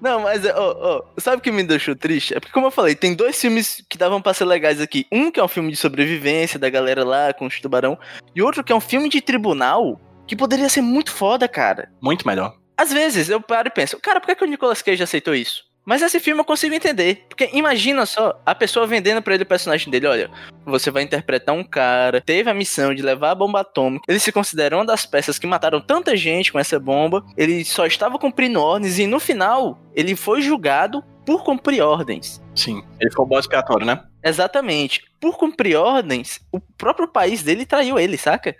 [0.00, 2.34] Não, mas, ó, ó, sabe o que me deixou triste?
[2.34, 5.06] É porque, como eu falei, tem dois filmes que davam pra ser legais aqui.
[5.12, 7.98] Um que é um filme de sobrevivência da galera lá com os tubarão,
[8.34, 11.90] e outro que é um filme de tribunal que poderia ser muito foda, cara.
[12.00, 12.54] Muito melhor.
[12.76, 15.64] Às vezes eu paro e penso, cara, por que, que o Nicolas Cage aceitou isso?
[15.84, 17.26] Mas esse filme eu consigo entender.
[17.28, 20.30] Porque imagina só a pessoa vendendo pra ele o personagem dele: olha,
[20.64, 24.04] você vai interpretar um cara, teve a missão de levar a bomba atômica.
[24.06, 27.24] Ele se considera uma das peças que mataram tanta gente com essa bomba.
[27.36, 32.40] Ele só estava cumprindo ordens e no final ele foi julgado por cumprir ordens.
[32.54, 32.84] Sim.
[33.00, 34.00] Ele foi o bode expiatório, né?
[34.22, 35.02] Exatamente.
[35.20, 38.54] Por cumprir ordens, o próprio país dele traiu ele, saca?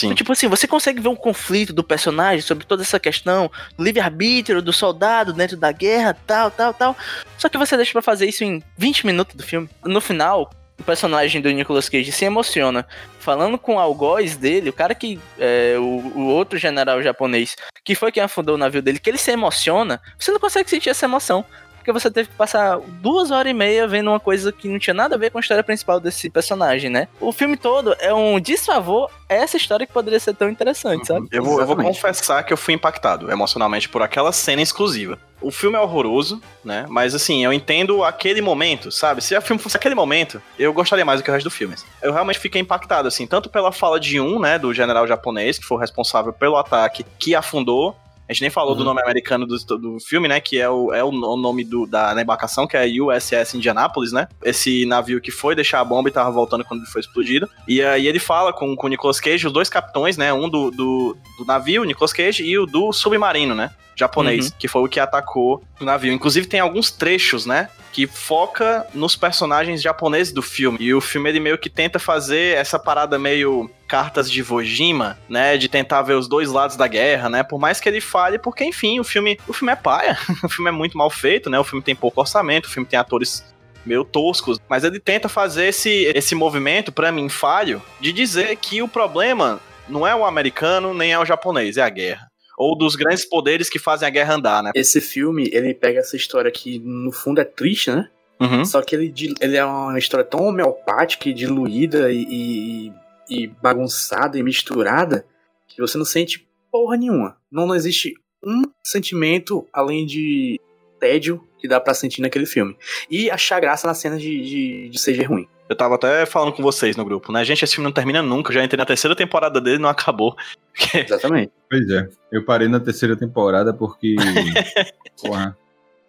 [0.00, 0.06] Sim.
[0.06, 3.84] Então, tipo assim, você consegue ver um conflito do personagem sobre toda essa questão do
[3.84, 6.96] livre-arbítrio do soldado dentro da guerra, tal, tal, tal.
[7.36, 9.68] Só que você deixa pra fazer isso em 20 minutos do filme.
[9.84, 12.86] No final, o personagem do Nicolas Cage se emociona
[13.18, 15.20] falando com o algoz dele, o cara que.
[15.38, 19.18] É, o, o outro general japonês, que foi quem afundou o navio dele, que ele
[19.18, 21.44] se emociona, você não consegue sentir essa emoção.
[21.80, 24.92] Porque você teve que passar duas horas e meia vendo uma coisa que não tinha
[24.92, 27.08] nada a ver com a história principal desse personagem, né?
[27.18, 31.26] O filme todo é um desfavor a essa história que poderia ser tão interessante, sabe?
[31.32, 35.18] Eu vou, eu vou confessar que eu fui impactado emocionalmente por aquela cena exclusiva.
[35.40, 36.84] O filme é horroroso, né?
[36.86, 39.22] Mas assim, eu entendo aquele momento, sabe?
[39.22, 41.76] Se o filme fosse aquele momento, eu gostaria mais do que o resto do filme.
[42.02, 45.64] Eu realmente fiquei impactado, assim, tanto pela fala de um, né, do general japonês, que
[45.64, 47.96] foi o responsável pelo ataque que afundou.
[48.30, 48.84] A gente nem falou do Uhum.
[48.86, 50.40] nome americano do, do filme, né?
[50.40, 53.54] Que é o, é o no- o nome do, da, da embarcação, que é USS
[53.56, 54.28] Indianapolis, né?
[54.44, 57.50] Esse navio que foi deixar a bomba e tava voltando quando ele foi explodido.
[57.66, 60.32] E aí ele fala com, com o Nicolas Cage, os dois capitões, né?
[60.32, 63.70] Um do, do, do navio, Nicolas Cage, e o do submarino, né?
[63.96, 66.12] Japonês, que foi o que atacou o navio.
[66.12, 67.68] Inclusive tem alguns trechos, né?
[67.92, 70.78] Que foca nos personagens japoneses do filme.
[70.80, 75.18] E o filme ele meio que tenta fazer essa parada meio cartas de Iwo Jima,
[75.28, 78.38] né, de tentar ver os dois lados da guerra, né, por mais que ele fale,
[78.38, 81.58] porque enfim, o filme, o filme é paia, o filme é muito mal feito, né,
[81.58, 83.44] o filme tem pouco orçamento, o filme tem atores
[83.84, 88.80] meio toscos, mas ele tenta fazer esse, esse movimento, pra mim, falho, de dizer que
[88.80, 92.29] o problema não é o americano, nem é o japonês, é a guerra.
[92.60, 94.70] Ou dos grandes poderes que fazem a guerra andar, né?
[94.74, 98.10] Esse filme, ele pega essa história que no fundo é triste, né?
[98.38, 98.66] Uhum.
[98.66, 102.92] Só que ele, ele é uma história tão homeopática e diluída e, e,
[103.30, 105.24] e bagunçada e misturada
[105.68, 107.38] que você não sente porra nenhuma.
[107.50, 108.12] Não, não existe
[108.44, 110.60] um sentimento além de
[110.98, 112.76] tédio que dá pra sentir naquele filme.
[113.10, 115.48] E achar graça na cena de, de, de CG ruim.
[115.70, 117.44] Eu tava até falando com vocês no grupo, né?
[117.44, 118.50] Gente, esse filme não termina nunca.
[118.50, 120.34] Eu já entrei na terceira temporada dele e não acabou.
[120.92, 121.52] Exatamente.
[121.70, 122.08] Pois é.
[122.32, 124.16] Eu parei na terceira temporada porque.
[125.22, 125.56] Porra.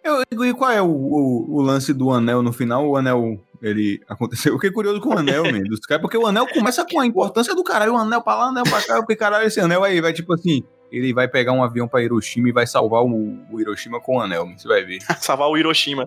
[0.02, 2.88] Eu, e qual é o, o, o lance do anel no final?
[2.88, 4.52] O anel, ele aconteceu.
[4.52, 7.54] Eu fiquei curioso com o anel, dos caras, porque o anel começa com a importância
[7.54, 7.92] do caralho.
[7.92, 10.34] O anel pra lá, o anel pra cá, porque caralho, esse anel aí vai tipo
[10.34, 10.64] assim.
[10.92, 14.20] Ele vai pegar um avião pra Hiroshima e vai salvar o, o Hiroshima com o
[14.20, 14.98] anel, você vai ver.
[15.20, 16.06] Salvar o Hiroshima.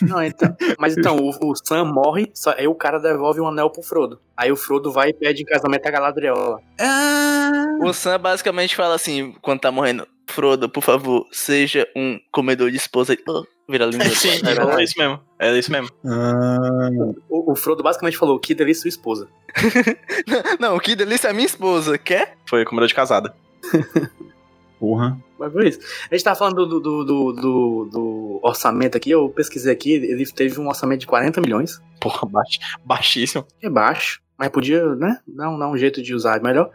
[0.00, 3.68] Não, então, mas então, o, o Sam morre, só, aí o cara devolve o anel
[3.70, 4.18] pro Frodo.
[4.36, 6.58] Aí o Frodo vai e pede em casamento a Galadriel.
[6.80, 7.76] Ah!
[7.82, 12.78] O Sam basicamente fala assim, quando tá morrendo, Frodo, por favor, seja um comedor de
[12.78, 13.16] esposa.
[13.28, 14.06] Oh, vira língua.
[14.16, 15.20] Sim, É era isso mesmo.
[15.38, 15.88] Era isso mesmo.
[16.06, 16.88] Ah,
[17.28, 19.28] O, o Frodo basicamente falou: que delícia sua esposa.
[20.58, 22.36] Não, que delícia é minha esposa, quer?
[22.48, 23.34] Foi comida de casada.
[24.78, 25.18] porra.
[25.38, 25.80] Mas foi isso.
[26.10, 30.24] A gente tava falando do, do, do, do- do orçamento aqui, eu pesquisei aqui, ele
[30.26, 33.44] teve um orçamento de 40 milhões, Porra, baix, baixíssimo.
[33.60, 36.70] é baixo, mas podia, né, dar um, dar um jeito de usar melhor.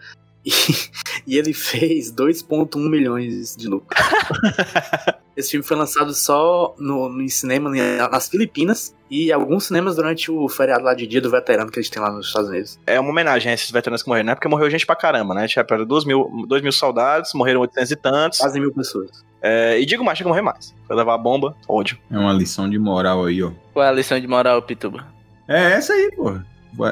[0.45, 0.51] E,
[1.27, 3.97] e ele fez 2,1 milhões de lucro.
[5.37, 10.49] Esse filme foi lançado só no, no cinema nas Filipinas e alguns cinemas durante o
[10.49, 12.79] feriado lá de dia do veterano que eles têm lá nos Estados Unidos.
[12.87, 14.35] É uma homenagem a esses veteranos que morreram, né?
[14.35, 15.47] Porque morreu gente pra caramba, né?
[15.47, 18.39] Tinha perto de 2 mil, dois mil soldados, morreram 800 e tantos.
[18.39, 19.11] Quase mil pessoas.
[19.39, 20.73] É, e digo mais, tinha que morrer mais.
[20.87, 21.99] Foi levar a bomba, ódio.
[22.09, 23.51] É uma lição de moral aí, ó.
[23.73, 25.05] Qual é a lição de moral, Pituba?
[25.47, 26.43] É essa aí, porra.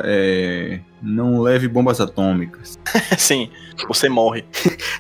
[0.03, 2.80] é, não leve bombas atômicas.
[3.18, 3.50] Sim,
[3.88, 4.44] você morre.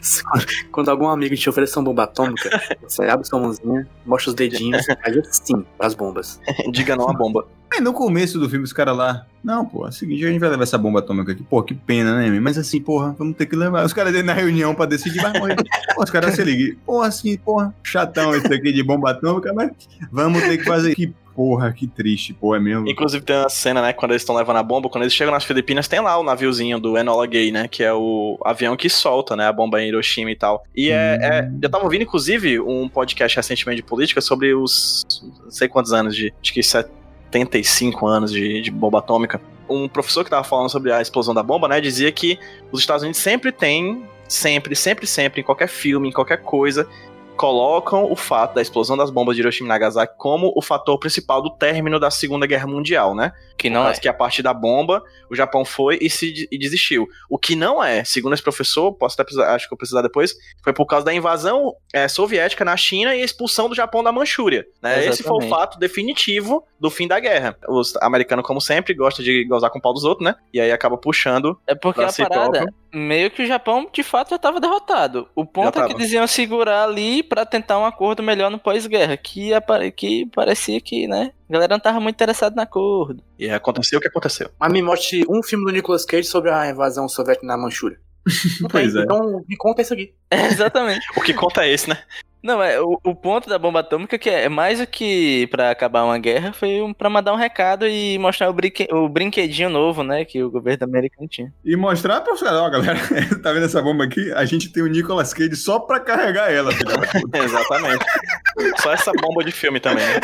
[0.71, 2.49] Quando algum amigo te oferecer uma bomba atômica,
[2.83, 6.39] você abre sua mãozinha, mostra os dedinhos, aí sim pras bombas.
[6.71, 7.47] Diga não à bomba.
[7.73, 10.39] Aí no começo do filme, os caras lá, não, pô, é o seguinte, a gente
[10.39, 11.43] vai levar essa bomba atômica aqui.
[11.43, 12.41] Pô, que pena, né, meu?
[12.41, 13.83] Mas assim, porra, vamos ter que levar.
[13.83, 15.55] Os caras na reunião pra decidir, vai morrer.
[15.95, 16.77] Pô, os caras se ligam.
[16.85, 19.71] Porra, assim, porra, chatão esse aqui de bomba atômica, mas
[20.11, 20.95] vamos ter que fazer.
[20.95, 22.87] Que porra, que triste, pô, é mesmo.
[22.87, 25.43] Inclusive tem uma cena, né, quando eles estão levando a bomba, quando eles chegam nas
[25.43, 29.35] Filipinas, tem lá o naviozinho do Enola Gay, né, que é o avião que solta,
[29.35, 30.63] né, a bomba em Hiroshima e tal.
[30.75, 35.05] E é, é eu tava ouvindo, inclusive, um podcast recentemente de política sobre os,
[35.43, 39.41] não sei quantos anos de, acho que 75 anos de, de bomba atômica.
[39.69, 42.39] Um professor que tava falando sobre a explosão da bomba, né, dizia que
[42.71, 46.87] os Estados Unidos sempre tem sempre, sempre, sempre, em qualquer filme, em qualquer coisa,
[47.35, 51.41] colocam o fato da explosão das bombas de Hiroshima e Nagasaki como o fator principal
[51.41, 53.31] do término da Segunda Guerra Mundial, né?
[53.57, 53.93] Que não é.
[53.93, 57.07] que a partir da bomba o Japão foi e se e desistiu.
[57.29, 60.35] O que não é, segundo esse professor, posso até precisar, acho que eu precisar depois,
[60.63, 64.11] foi por causa da invasão é, soviética na China e a expulsão do Japão da
[64.11, 64.65] Manchúria.
[64.81, 65.05] Né?
[65.05, 67.57] Esse foi o fato definitivo do fim da guerra.
[67.67, 70.35] Os americanos, como sempre, gostam de gozar com o pau dos outros, né?
[70.53, 71.59] E aí acaba puxando.
[71.67, 72.75] É porque a si parada, próprio.
[72.93, 75.27] meio que o Japão de fato já tava derrotado.
[75.35, 79.17] O ponto é que eles iam segurar ali pra tentar um acordo melhor no pós-guerra,
[79.17, 79.49] que,
[79.95, 83.23] que parecia que, né, a galera não tava muito interessada no acordo.
[83.37, 84.49] E aconteceu o que aconteceu.
[84.59, 87.99] Mas me mostre um filme do Nicolas Cage sobre a invasão soviética na Manchúria.
[88.61, 89.03] Não tem, Pois é.
[89.03, 90.13] Então me conta isso aqui.
[90.31, 91.05] É, exatamente.
[91.15, 91.97] O que conta é esse, né?
[92.45, 95.71] Não, é o, o ponto da bomba atômica que é, é mais do que pra
[95.71, 99.67] acabar uma guerra, foi um, pra mandar um recado e mostrar o, brinque, o brinquedinho
[99.67, 101.51] novo, né, que o governo americano tinha.
[101.65, 102.99] E mostrar para os caras, ó, galera,
[103.41, 104.31] tá vendo essa bomba aqui?
[104.33, 106.69] A gente tem o Nicolas Cage só pra carregar ela.
[107.33, 108.05] Exatamente.
[108.79, 110.19] Só essa bomba de filme também, né?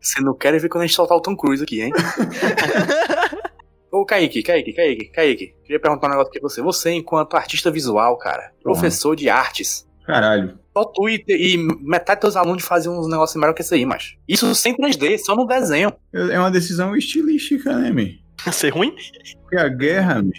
[0.00, 1.92] Você não quer ver quando a gente soltar o Tom Cruise aqui, hein?
[3.92, 5.54] Ô, Kaique, Kaique, Kaique, Kaique.
[5.62, 6.62] Queria perguntar um negócio aqui pra você.
[6.62, 10.58] Você, enquanto artista visual, cara, professor de artes, Caralho.
[10.76, 14.16] só Twitter e metade dos teus alunos faziam uns negócios melhor que isso aí, macho.
[14.28, 15.92] Isso sem 3D, só no desenho.
[16.12, 18.08] É uma decisão estilística, né, meu?
[18.52, 18.94] Ser ruim?
[19.42, 20.32] Porque a guerra, meu,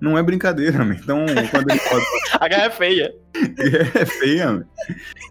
[0.00, 0.94] não é brincadeira, meu.
[0.96, 2.02] Então, quando ele fala
[2.40, 3.14] A guerra é feia.
[3.32, 4.64] que é feia, meu.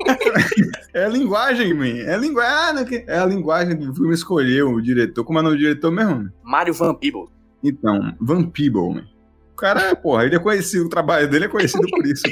[0.93, 1.95] É a linguagem, meu.
[2.05, 2.53] É a linguagem.
[2.53, 5.23] Ah, não, que- é a linguagem que o filme escolheu, o diretor.
[5.23, 6.15] Como é o nome do diretor mesmo?
[6.23, 6.31] meu?
[6.43, 7.29] Mario Van Peebles.
[7.63, 9.03] Então, Van Peeble, meu.
[9.53, 12.23] O cara, porra, ele é conhecido, o trabalho dele é conhecido por isso.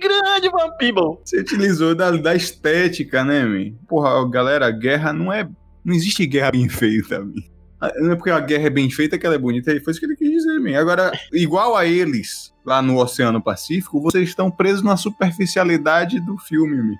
[0.00, 1.18] Grande Van Peeble.
[1.24, 3.72] Você utilizou da, da estética, né, meu?
[3.88, 5.48] Porra, galera, a guerra não é.
[5.84, 7.42] Não existe guerra bem feita, meu.
[7.80, 10.00] Ah, Não é porque a guerra é bem feita que ela é bonita, foi isso
[10.00, 10.78] que ele quis dizer, meu.
[10.78, 16.76] Agora, igual a eles, lá no Oceano Pacífico, vocês estão presos na superficialidade do filme,
[16.76, 16.96] meu.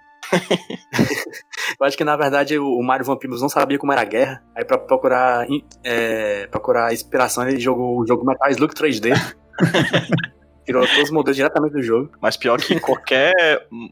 [1.81, 4.43] Eu acho que na verdade o Mario Van Peebles não sabia como era a guerra.
[4.57, 5.47] Aí pra procurar,
[5.85, 9.11] é, procurar inspiração, ele jogou o jogo Metal Slug 3D.
[10.71, 12.11] Tirou todos os modelos diretamente do jogo.
[12.21, 13.35] Mas pior que qualquer,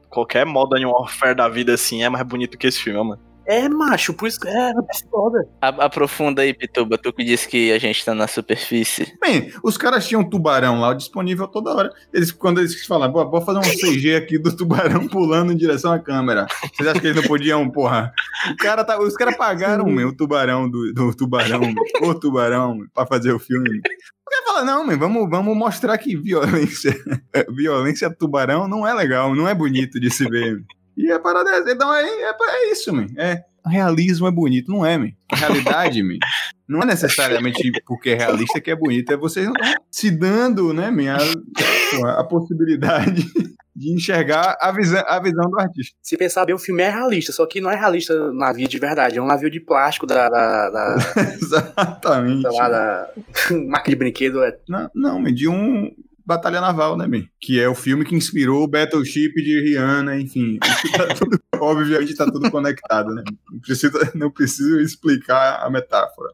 [0.09, 3.21] qualquer Modern Warfare da vida assim é mais bonito que esse filme, mano.
[3.48, 4.72] É, macho, por isso que é, é
[5.11, 5.48] foda.
[5.62, 9.16] A- aprofunda aí, Pituba, tu que disse que a gente tá na superfície.
[9.20, 11.90] Bem, os caras tinham um tubarão lá disponível toda hora.
[12.12, 15.92] Eles, quando eles falaram, "Pô, vou fazer um CG aqui do tubarão pulando em direção
[15.92, 16.46] à câmera.
[16.74, 18.12] Vocês acham que eles não podiam, porra?
[18.50, 21.62] O cara tá, os caras pagaram meu, o tubarão do, do tubarão,
[22.02, 23.68] o tubarão, meu, pra fazer o filme.
[23.70, 23.78] meu.
[23.80, 26.94] O cara fala, não, meu, vamos, vamos mostrar que violência,
[27.48, 30.62] violência tubarão não é legal, não é bonito de se ver.
[30.98, 33.06] E a parada é, então é, é, é isso, meu.
[33.16, 34.96] É, realismo é bonito, não é.
[35.30, 36.18] A realidade, meu.
[36.68, 40.72] Não é necessariamente porque é realista que é bonito, é vocês não estão se dando,
[40.74, 41.16] né, minha,
[42.18, 43.24] a possibilidade
[43.78, 45.96] de enxergar a visão, a visão do artista.
[46.02, 49.18] Se pensar bem, o filme é realista, só que não é realista navio de verdade,
[49.18, 50.28] é um navio de plástico da.
[50.28, 50.96] da, da
[51.40, 52.42] Exatamente.
[52.42, 53.11] sei lá, da
[53.68, 54.42] marca de brinquedo.
[54.42, 55.90] É, Não, não, de um
[56.29, 57.25] Batalha Naval, né, meu?
[57.41, 60.59] Que é o filme que inspirou o Battleship de Rihanna, enfim.
[60.59, 63.25] Tá tudo- obviamente tá tudo conectado, né?
[63.51, 66.31] Não preciso, não preciso explicar a metáfora.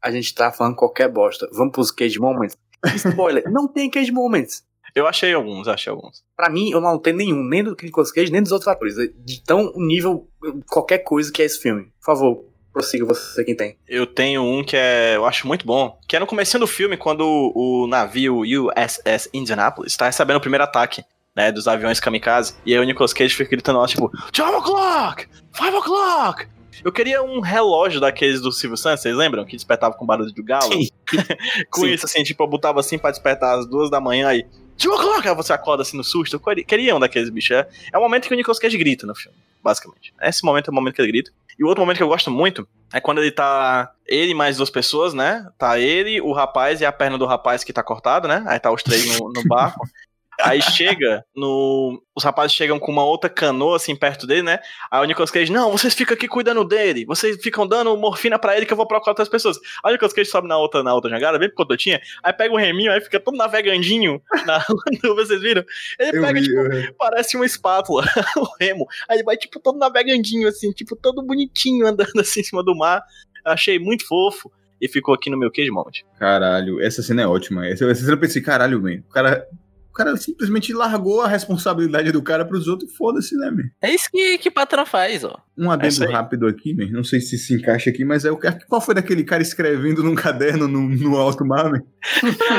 [0.00, 1.48] a gente tá falando qualquer bosta.
[1.52, 2.56] Vamos pros Cage Moments.
[2.94, 4.62] Spoiler, não tem Cage Moments.
[4.94, 6.22] Eu achei alguns, achei alguns.
[6.36, 8.94] Pra mim, eu não tenho nenhum, nem do Nicolas Cage, nem dos outros atores.
[9.24, 10.28] De tão nível,
[10.68, 11.86] qualquer coisa que é esse filme.
[12.00, 13.76] Por favor, prossiga você quem tem.
[13.88, 16.96] Eu tenho um que é, eu acho muito bom, que é no começo do filme,
[16.96, 21.04] quando o, o navio USS Indianapolis tá recebendo o primeiro ataque,
[21.34, 25.26] né, dos aviões kamikaze, e aí o Nicolas Cage fica gritando lá, tipo, 12 o'clock!
[25.52, 26.46] 5 o'clock!
[26.84, 29.44] Eu queria um relógio daqueles do Silvio Santos, vocês lembram?
[29.44, 30.72] Que despertava com barulho de galo?
[30.72, 30.88] Sim.
[31.70, 31.88] com Sim.
[31.88, 34.46] isso, assim, tipo, eu botava assim pra despertar às duas da manhã e...
[34.80, 35.28] 2 o'clock!
[35.28, 36.36] Aí você acorda assim no susto.
[36.36, 37.50] Eu queria- queria um daqueles bichos.
[37.56, 40.14] É, é o momento que o Nicolas Cage grita no filme, basicamente.
[40.22, 41.32] Esse momento é o momento que ele grita.
[41.58, 43.92] E o outro momento que eu gosto muito é quando ele tá.
[44.06, 45.46] Ele mais duas pessoas, né?
[45.58, 48.44] Tá ele, o rapaz e a perna do rapaz que tá cortada, né?
[48.46, 49.86] Aí tá os três no, no barco.
[50.40, 52.02] Aí chega no.
[52.14, 54.58] Os rapazes chegam com uma outra canoa assim perto dele, né?
[54.90, 57.04] Aí o Nicolas Cage, não, vocês ficam aqui cuidando dele.
[57.04, 59.56] Vocês ficam dando morfina pra ele que eu vou procurar outras pessoas.
[59.84, 62.00] Aí o Nicolas Cage sobe na outra, na outra jangada, bem picototinha.
[62.22, 64.20] Aí pega o reminho, aí fica todo navegandinho.
[64.46, 64.64] Na...
[65.16, 65.64] vocês viram?
[65.98, 68.04] Ele Eu pega, vi, tipo, eu- parece uma espátula,
[68.36, 68.86] o remo.
[69.08, 72.76] Aí ele vai, tipo, todo navegandinho, assim, tipo, todo bonitinho andando assim em cima do
[72.76, 73.02] mar.
[73.44, 74.50] Achei muito fofo.
[74.80, 76.04] E ficou aqui no meu queijo moment.
[76.20, 77.66] Caralho, essa cena é ótima.
[77.66, 79.00] Essa, essa cena eu pensei, caralho, man.
[79.08, 79.44] O cara,
[79.90, 83.64] o cara simplesmente largou a responsabilidade do cara pros outros e foda-se, né, man?
[83.82, 85.36] É isso que, que patrão faz, ó.
[85.56, 86.12] Um É adendo aí.
[86.12, 86.86] rápido aqui, man.
[86.90, 88.58] Não sei se se encaixa aqui, mas é o cara.
[88.68, 91.82] Qual foi daquele cara escrevendo num caderno no, no alto mar, man?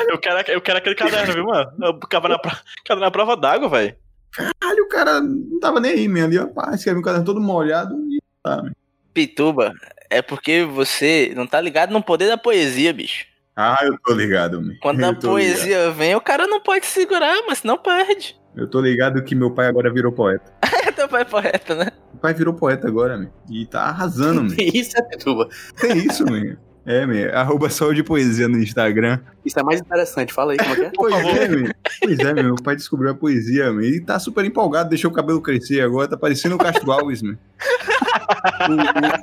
[0.10, 1.72] Eu quero, eu quero aquele caderno, viu, mano?
[1.82, 3.96] Eu ficava na, pro- na prova d'água, velho.
[4.32, 6.26] Caralho, o cara não tava nem aí, man.
[6.26, 8.72] Ali, ó, pá, escreveu um caderno todo molhado e tá, man.
[9.13, 9.74] Pituba,
[10.10, 13.26] é porque você não tá ligado no poder da poesia, bicho.
[13.62, 14.74] Ah, eu tô ligado, man.
[14.82, 18.28] Quando eu a poesia vem, o cara não pode segurar, mas senão perde.
[18.28, 18.39] ligado.
[18.56, 20.52] Eu tô ligado que meu pai agora virou poeta.
[20.95, 21.91] Teu pai é poeta, né?
[22.13, 23.30] O pai virou poeta agora, man.
[23.50, 24.56] E tá arrasando, man.
[24.58, 25.48] Isso é Pituba.
[25.80, 26.58] Tem isso, man.
[26.91, 27.30] É, man.
[27.34, 29.19] Arroba sol de poesia no Instagram.
[29.45, 30.34] Isso é mais interessante.
[30.34, 30.91] Fala aí como é que é.
[30.95, 31.71] Pois é, meu.
[32.02, 32.43] Pois é, meu.
[32.45, 33.84] Meu pai descobriu a poesia, meu.
[33.84, 37.36] E tá super empolgado, deixou o cabelo crescer agora, tá parecendo o Castro Alves, meu.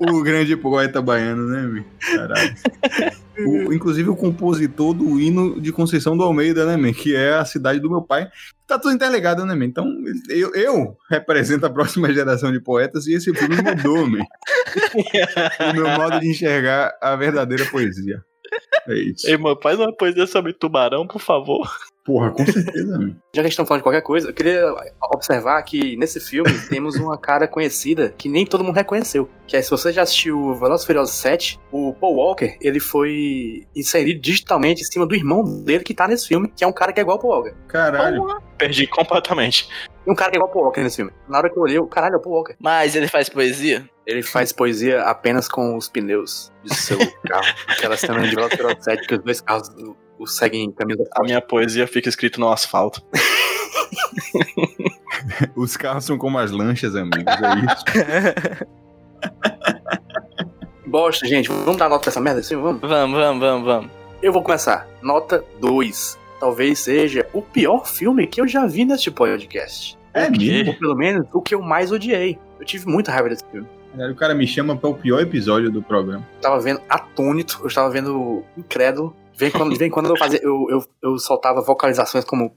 [0.06, 1.84] O, o- o grande poeta baiano, né, meu?
[2.14, 2.54] Caralho.
[3.38, 6.92] O- inclusive o compositor do hino de Conceição do Almeida, né, meu?
[6.94, 8.28] Que é a cidade do meu pai.
[8.66, 9.68] Tá tudo interligado, né, meu?
[9.68, 9.86] Então,
[10.28, 14.24] eu, eu represento a próxima geração de poetas e esse filme mudou, meu.
[15.70, 18.24] o meu modo de enxergar a verdadeira poesia.
[18.88, 19.28] É isso.
[19.28, 21.70] Ei, mano, faz uma poesia sobre tubarão, por favor.
[22.06, 23.08] Porra, com certeza, meu.
[23.34, 24.72] Já que a gente tá falando de qualquer coisa, eu queria
[25.12, 29.28] observar que nesse filme temos uma cara conhecida que nem todo mundo reconheceu.
[29.44, 33.66] Que é, se você já assistiu Velozes e Furiosos 7, o Paul Walker, ele foi
[33.74, 36.92] inserido digitalmente em cima do irmão dele que tá nesse filme, que é um cara
[36.92, 37.54] que é igual ao Paul Walker.
[37.66, 38.24] Caralho.
[38.56, 39.68] Perdi completamente.
[40.06, 41.10] E um cara que é igual ao Paul Walker nesse filme.
[41.28, 42.54] Na hora que eu olhei, o caralho é o Paul Walker.
[42.60, 43.84] Mas ele faz poesia?
[44.06, 47.52] Ele faz poesia apenas com os pneus de seu carro.
[47.66, 49.68] Aquela cena de Velozes e Furiosos 7 que os dois carros
[50.18, 53.02] o, seguem em caminho A minha poesia fica escrito no asfalto.
[55.54, 57.24] Os carros são como as lanchas, amigos.
[57.26, 57.84] É isso.
[60.86, 62.56] Bosta, gente, vamos dar nota pra essa merda assim?
[62.56, 62.80] Vamos?
[62.80, 63.90] Vamos, vamos, vamos, vamos.
[64.22, 64.88] Eu vou começar.
[65.02, 66.18] Nota 2.
[66.38, 69.98] Talvez seja o pior filme que eu já vi neste podcast.
[70.14, 70.70] É mesmo?
[70.70, 72.38] Ou pelo menos o que eu mais odiei.
[72.58, 73.68] Eu tive muita raiva desse filme.
[74.10, 76.26] O cara me chama para o pior episódio do programa.
[76.36, 79.14] Eu tava vendo atônito, eu estava vendo incrédulo.
[79.36, 82.24] De vez em quando, de vez em quando eu, fazia, eu, eu, eu soltava vocalizações
[82.24, 82.56] como.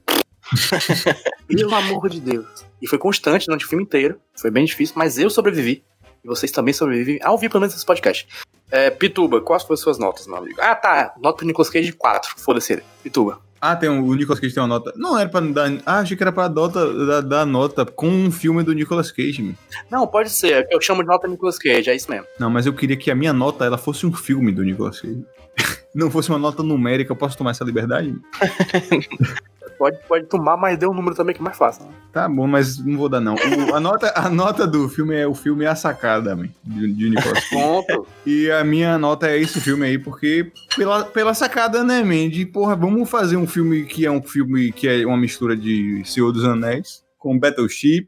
[1.46, 2.64] Pelo amor de Deus.
[2.80, 4.18] E foi constante durante o filme inteiro.
[4.34, 5.84] Foi bem difícil, mas eu sobrevivi.
[6.24, 8.26] E vocês também sobrevivem ao ouvir pelo menos esse podcast.
[8.70, 10.58] É, Pituba, quais foram as suas notas, meu amigo?
[10.58, 11.14] Ah, tá.
[11.20, 12.34] Nota pro Nicolas Cage 4.
[12.38, 12.82] Foda-se ele.
[13.02, 13.40] Pituba.
[13.60, 14.92] Ah, tem um, o Nicolas Cage tem uma nota.
[14.96, 15.70] Não era pra dar.
[15.84, 19.42] Ah, achei que era pra nota, dar, dar nota com um filme do Nicolas Cage,
[19.42, 19.54] meu.
[19.90, 20.66] Não, pode ser.
[20.70, 22.26] Eu chamo de nota Nicolas Cage, é isso mesmo.
[22.38, 25.22] Não, mas eu queria que a minha nota ela fosse um filme do Nicolas Cage.
[25.94, 28.14] Não fosse uma nota numérica, eu posso tomar essa liberdade?
[29.80, 31.86] Pode, pode tomar, mas dê um número também que é mais fácil.
[32.12, 33.34] Tá bom, mas não vou dar não.
[33.34, 37.08] O- a, nota, a nota do filme é o filme A Sacada, man, de, de
[37.08, 37.42] Nicolas.
[37.48, 38.06] Ponto.
[38.26, 42.28] E a minha nota é esse filme aí, porque pela, pela sacada, né, man?
[42.28, 46.02] De, porra, vamos fazer um filme que é um filme que é uma mistura de
[46.04, 48.06] Senhor dos Anéis, com Battleship,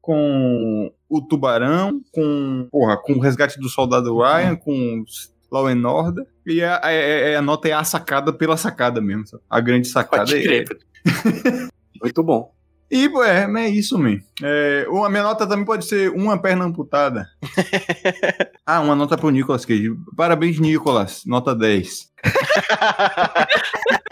[0.00, 5.04] com o Tubarão, com, porra, com o Resgate do Soldado Ryan, com
[5.52, 6.24] Law and Order.
[6.46, 9.42] E a, a, a- a nota é a sacada pela sacada mesmo, sabe?
[9.50, 10.64] A grande sacada Pode é...
[12.02, 12.52] Muito bom.
[12.90, 14.18] E, pô, é, é isso, man.
[14.42, 17.28] É, a minha nota também pode ser uma perna amputada.
[18.66, 19.94] ah, uma nota pro Nicolas Cage.
[20.16, 21.22] Parabéns, Nicolas.
[21.24, 22.10] Nota 10.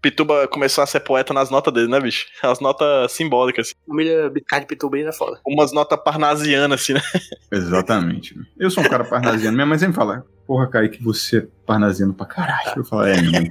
[0.00, 2.26] Pituba começou a ser poeta nas notas dele, né, bicho?
[2.42, 3.72] As notas simbólicas.
[3.86, 5.38] Família Biscate Pituba é foda.
[5.46, 7.02] Umas notas parnasianas, assim, né?
[7.52, 8.34] Exatamente.
[8.58, 9.54] Eu sou um cara parnasiano.
[9.54, 12.72] Minha mãe sempre fala, porra, Kaique, você é parnasiano pra caralho.
[12.78, 13.48] Eu falo, é, mãe.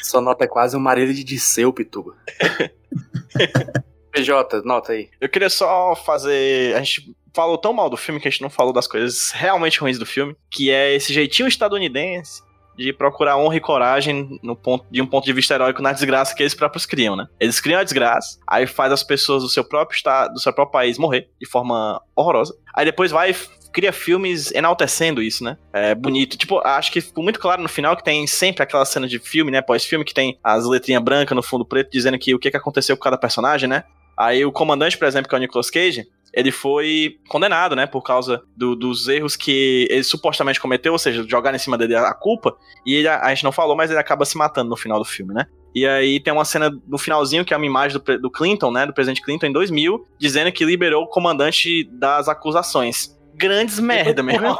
[0.00, 2.16] Sua nota é quase um marido de Disseu, Pituba.
[4.12, 5.08] PJ, nota aí.
[5.20, 6.74] Eu queria só fazer.
[6.74, 9.80] A gente falou tão mal do filme que a gente não falou das coisas realmente
[9.80, 12.42] ruins do filme, que é esse jeitinho estadunidense
[12.78, 16.34] de procurar honra e coragem no ponto, de um ponto de vista heróico na desgraça
[16.34, 17.26] que eles próprios criam, né?
[17.40, 20.72] Eles criam a desgraça, aí faz as pessoas do seu próprio estado, do seu próprio
[20.72, 22.56] país morrer de forma horrorosa.
[22.72, 23.34] Aí depois vai e
[23.78, 25.56] cria filmes enaltecendo isso, né?
[25.72, 26.36] É bonito.
[26.36, 29.52] Tipo, acho que ficou muito claro no final que tem sempre aquela cena de filme,
[29.52, 29.62] né?
[29.62, 32.96] Pós-filme que tem as letrinhas brancas no fundo preto dizendo que o que, que aconteceu
[32.96, 33.84] com cada personagem, né?
[34.18, 36.04] Aí o comandante, por exemplo, que é o Nicolas Cage,
[36.34, 41.24] ele foi condenado, né, por causa do- dos erros que ele supostamente cometeu, ou seja,
[41.26, 42.54] jogar em cima dele a culpa,
[42.84, 45.32] e ele, a gente não falou, mas ele acaba se matando no final do filme,
[45.32, 45.46] né?
[45.74, 48.86] E aí tem uma cena no finalzinho que é uma imagem do, do Clinton, né,
[48.86, 53.16] do presidente Clinton em 2000, dizendo que liberou o comandante das acusações.
[53.38, 54.58] Grandes merda, meu irmão.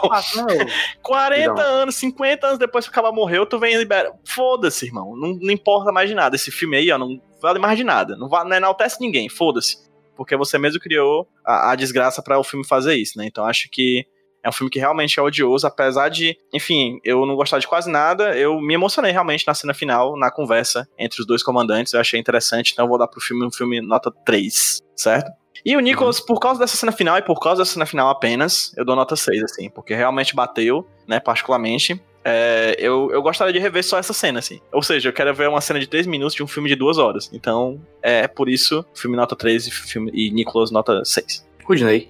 [1.03, 1.59] 40 Não.
[1.61, 4.13] anos, 50 anos depois que o cara morreu, tu vem e libera.
[4.25, 5.17] Foda-se, irmão.
[5.17, 6.37] Não, não importa mais de nada.
[6.37, 8.17] Esse filme aí, ó, não vale mais de nada.
[8.17, 9.77] Não, va- não enaltece ninguém, foda-se.
[10.17, 13.27] Porque você mesmo criou a, a desgraça pra o filme fazer isso, né?
[13.27, 14.05] Então acho que
[14.45, 17.91] é um filme que realmente é odioso, apesar de, enfim, eu não gostar de quase
[17.91, 22.01] nada, eu me emocionei realmente na cena final, na conversa entre os dois comandantes, eu
[22.01, 25.29] achei interessante, então eu vou dar pro filme um filme nota 3, certo?
[25.65, 28.73] E o Nicholas, por causa dessa cena final e por causa dessa cena final apenas,
[28.77, 32.01] eu dou nota 6, assim, porque realmente bateu, né, particularmente.
[32.25, 34.61] É, eu, eu gostaria de rever só essa cena, assim.
[34.73, 36.99] Ou seja, eu quero ver uma cena de 3 minutos de um filme de 2
[36.99, 37.31] horas.
[37.33, 41.47] Então, é por isso, filme nota 3 e, filme, e Nicholas nota 6.
[41.65, 42.09] Rudney.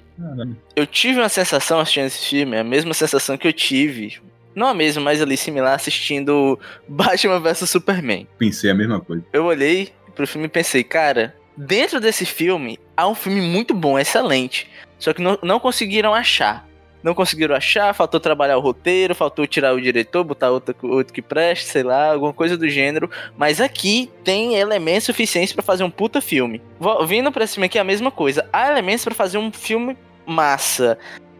[0.75, 4.21] Eu tive uma sensação assistindo esse filme, a mesma sensação que eu tive.
[4.55, 8.27] Não a mesma, mas ali similar assistindo Batman vs Superman.
[8.39, 9.25] Pensei a mesma coisa.
[9.33, 13.99] Eu olhei pro filme e pensei, cara, dentro desse filme há um filme muito bom,
[13.99, 14.71] excelente.
[14.99, 16.67] Só que não, não conseguiram achar.
[17.03, 21.23] Não conseguiram achar, faltou trabalhar o roteiro, faltou tirar o diretor, botar outro, outro que
[21.23, 23.11] preste, sei lá, alguma coisa do gênero.
[23.37, 26.61] Mas aqui tem elementos suficientes pra fazer um puta filme.
[27.07, 28.49] Vindo pra cima aqui é a mesma coisa.
[28.53, 29.97] Há elementos pra fazer um filme
[30.27, 30.99] massa.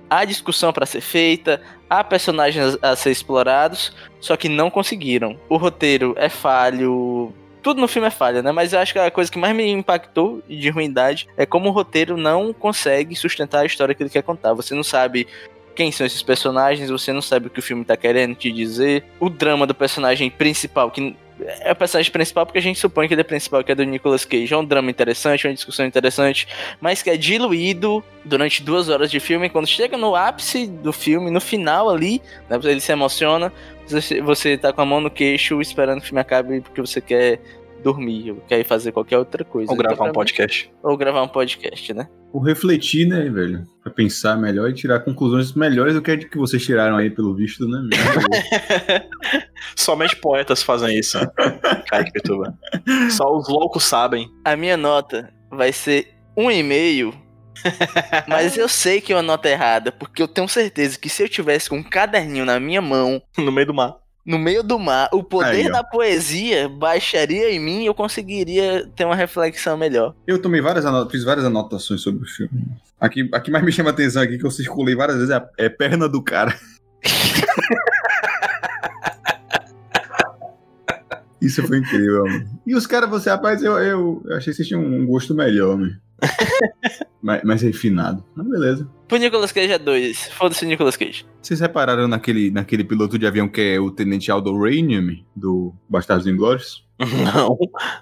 [0.09, 1.61] Há discussão pra ser feita,
[1.91, 5.39] há personagens a ser explorados, só que não conseguiram.
[5.49, 7.35] O roteiro é falho,
[7.69, 8.51] tudo no filme é falha, né?
[8.51, 11.71] Mas eu acho que a coisa que mais me impactou de ruindade é como o
[11.71, 14.55] roteiro não consegue sustentar a história que ele quer contar.
[14.55, 15.29] Você não sabe
[15.77, 19.05] quem são esses personagens, você não sabe o que o filme tá querendo te dizer.
[19.21, 21.15] O drama do personagem principal, que
[21.61, 23.85] é o personagem principal porque a gente supõe que ele é principal, que é do
[23.85, 24.53] Nicolas Cage.
[24.53, 26.49] É um drama interessante, uma discussão interessante,
[26.81, 29.49] mas que é diluído durante duas horas de filme.
[29.49, 33.53] Quando chega no ápice do filme, no final ali, né, ele se emociona,
[33.87, 37.01] você, você tá com a mão no queixo esperando que o filme acabe porque você
[37.01, 37.41] quer
[37.83, 39.71] dormir ou quer ir fazer qualquer outra coisa.
[39.71, 40.71] Ou gravar Então, um mim- podcast.
[40.83, 42.09] Ou gravar um podcast, né?
[42.33, 43.65] Por refletir, né, velho?
[43.83, 47.35] Pra pensar melhor e tirar conclusões melhores do que a que vocês tiraram aí, pelo
[47.35, 47.81] visto, né?
[49.77, 51.19] Somente poetas fazem isso.
[51.89, 52.55] Kaique Pituba.
[53.11, 54.29] Só os loucos sabem.
[54.45, 57.15] A minha nota vai ser um e-mail.
[58.29, 61.29] mas eu sei que é uma nota errada, porque eu tenho certeza que se eu
[61.29, 63.97] tivesse com um caderninho na minha mão, No meio do mar.
[64.29, 68.87] No meio do mar, o poder Aí, da poesia baixaria em mim e eu conseguiria
[68.95, 70.15] ter uma reflexão melhor.
[70.27, 72.67] Eu tomei várias anotações, fiz várias anotações sobre o filme.
[73.01, 75.49] Aqui, aqui mais me chama a atenção aqui que eu circulei várias vezes é, a-
[75.57, 76.55] é perna do cara.
[81.41, 82.61] Isso foi incrível, mano.
[82.67, 85.77] E os caras, você, rapaz, eu, eu, eu achei que vocês tinham um gosto melhor,
[85.77, 85.97] mano.
[87.23, 88.25] mais, mais refinado.
[88.35, 88.89] Mas beleza.
[89.07, 90.29] Pro Nicolas Cage é dois.
[90.33, 91.25] Foda-se o Nicolas Cage.
[91.41, 96.27] Vocês repararam naquele, naquele piloto de avião que é o Tenente Aldo Rainium, do Bastardos
[96.27, 96.87] Inglórios?
[96.99, 97.57] Não.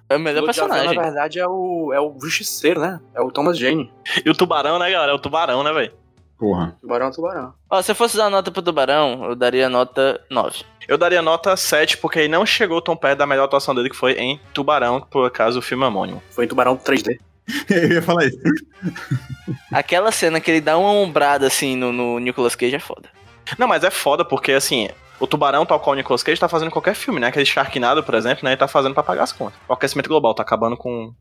[0.08, 0.94] É o melhor O personagem.
[0.94, 2.98] na verdade, é o, é o justiceiro, né?
[3.14, 3.92] É o Thomas Jane.
[4.24, 5.12] E o tubarão, né, galera?
[5.12, 5.92] É o tubarão, né, velho?
[6.38, 6.76] Porra.
[6.80, 7.54] Tubarão, tubarão.
[7.70, 10.64] Ó, se eu fosse dar nota pro Tubarão, eu daria nota 9.
[10.86, 13.96] Eu daria nota 7, porque ele não chegou tão perto da melhor atuação dele, que
[13.96, 16.22] foi em Tubarão, por acaso o filme é homônimo.
[16.30, 17.18] Foi em Tubarão 3D.
[17.70, 18.38] eu ia falar isso.
[19.72, 23.08] Aquela cena que ele dá uma ombrada assim no, no Nicolas Cage é foda.
[23.58, 26.70] Não, mas é foda, porque assim, o Tubarão, tal qual o Nicolas Cage, tá fazendo
[26.70, 27.28] qualquer filme, né?
[27.28, 28.50] Aquele Sharknado, por exemplo, né?
[28.50, 29.58] Ele tá fazendo pra pagar as contas.
[29.68, 31.14] O aquecimento global tá acabando com,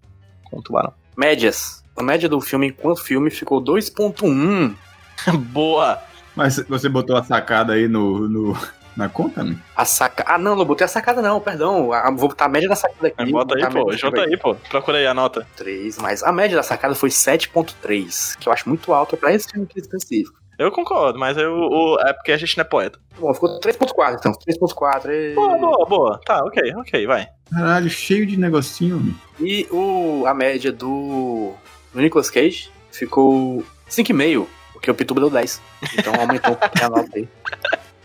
[0.43, 0.93] com o Tubarão.
[1.16, 1.84] Médias.
[1.95, 4.76] A média do filme enquanto filme ficou 2.1.
[5.51, 5.99] Boa!
[6.36, 8.57] Mas você botou a sacada aí no, no,
[8.97, 9.55] na conta, né?
[9.76, 10.26] A saca...
[10.28, 11.93] Ah, não, não botei a sacada não, perdão.
[11.93, 13.32] A- vou botar a média da sacada aqui.
[13.32, 13.91] Bota aí, pô.
[13.93, 14.53] Junta aí, pô.
[14.70, 15.47] Procura aí a nota.
[15.55, 19.49] 3, mas a média da sacada foi 7.3, que eu acho muito alta pra esse
[19.49, 20.38] filme específico.
[20.57, 22.97] Eu concordo, mas eu, o- é porque a gente não é poeta.
[23.20, 24.32] Bom, ficou 3.4 então.
[24.34, 25.09] 3.4.
[25.09, 26.22] e- Boa, boa, boa.
[26.26, 27.28] Tá, ok, ok, vai.
[27.49, 29.13] Caralho, cheio de negocinho, meu.
[29.39, 31.53] E o, a média do,
[31.93, 35.61] do Nicolas Cage ficou 5,5, porque o Pituba deu 10.
[35.97, 37.28] Então aumentou um pouquinho a nota aí.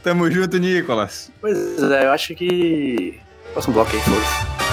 [0.02, 1.30] Tamo junto, Nicolas.
[1.40, 3.20] Pois é, eu acho que.
[3.52, 4.69] Próximo bloco aí, foda-se.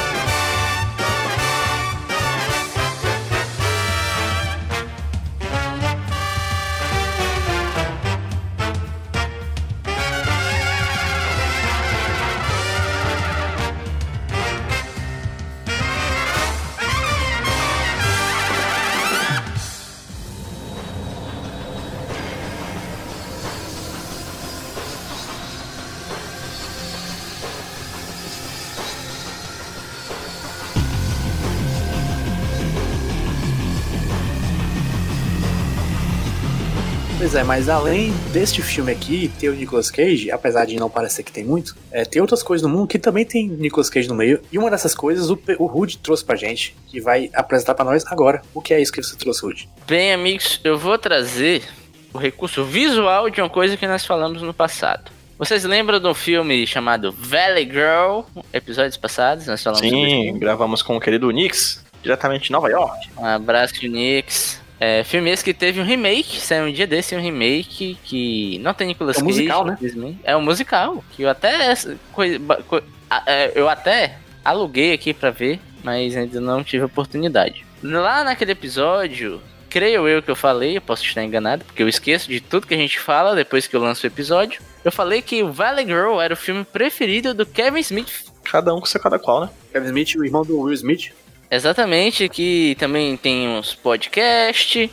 [37.18, 41.24] Pois é, mas além deste filme aqui, ter o Nicolas Cage, apesar de não parecer
[41.24, 44.14] que tem muito, é, tem outras coisas no mundo que também tem Nicolas Cage no
[44.14, 44.40] meio.
[44.52, 48.06] E uma dessas coisas o, o Rude trouxe pra gente, que vai apresentar pra nós
[48.06, 48.44] agora.
[48.54, 49.68] O que é isso que você trouxe, Rude?
[49.88, 51.64] Bem, amigos, eu vou trazer
[52.14, 55.12] o recurso visual de uma coisa que nós falamos no passado.
[55.40, 58.22] Vocês lembram de um filme chamado Valley Girl?
[58.54, 63.10] Episódios passados, nós falamos Sim, gravamos com o querido Nix, diretamente de Nova York.
[63.18, 64.67] Um abraço, Nix.
[64.80, 68.74] É, filme esse que teve um remake, saiu um dia desse um remake que não
[68.74, 69.40] tem Nicolas É um Cage.
[69.40, 69.78] musical, né?
[70.24, 71.74] É um musical, que eu até
[73.26, 77.66] é, eu até aluguei aqui pra ver, mas ainda não tive oportunidade.
[77.82, 82.30] Lá naquele episódio, creio eu que eu falei, eu posso estar enganado, porque eu esqueço
[82.30, 84.62] de tudo que a gente fala depois que eu lanço o episódio.
[84.84, 88.26] Eu falei que o Valley Girl era o filme preferido do Kevin Smith.
[88.44, 89.50] Cada um com seu cada qual, né?
[89.74, 91.12] Kevin Smith, o irmão do Will Smith.
[91.50, 94.92] Exatamente, que também tem uns podcast,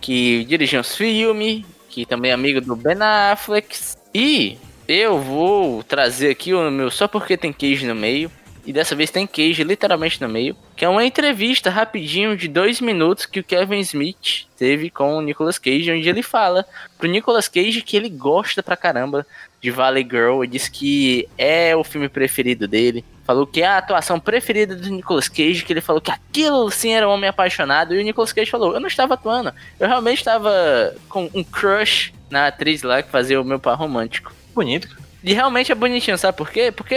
[0.00, 3.76] que dirige uns filmes, que também é amigo do Ben Affleck.
[4.14, 4.56] E
[4.88, 8.30] eu vou trazer aqui o meu Só Porque Tem Queijo no meio.
[8.66, 10.54] E dessa vez tem queijo literalmente no meio.
[10.76, 15.22] Que é uma entrevista rapidinho de dois minutos que o Kevin Smith teve com o
[15.22, 16.66] Nicolas Cage, onde ele fala
[16.98, 19.26] pro Nicolas Cage que ele gosta pra caramba
[19.60, 20.42] de Valley Girl.
[20.42, 23.04] Ele disse que é o filme preferido dele.
[23.30, 26.92] Falou que é a atuação preferida do Nicolas Cage, que ele falou que aquilo sim
[26.92, 27.94] era um homem apaixonado.
[27.94, 32.12] E o Nicolas Cage falou: Eu não estava atuando, eu realmente estava com um crush
[32.28, 34.34] na atriz lá que fazia o meu par romântico.
[34.52, 34.88] Bonito.
[35.22, 36.72] E realmente é bonitinho, sabe por quê?
[36.72, 36.96] Porque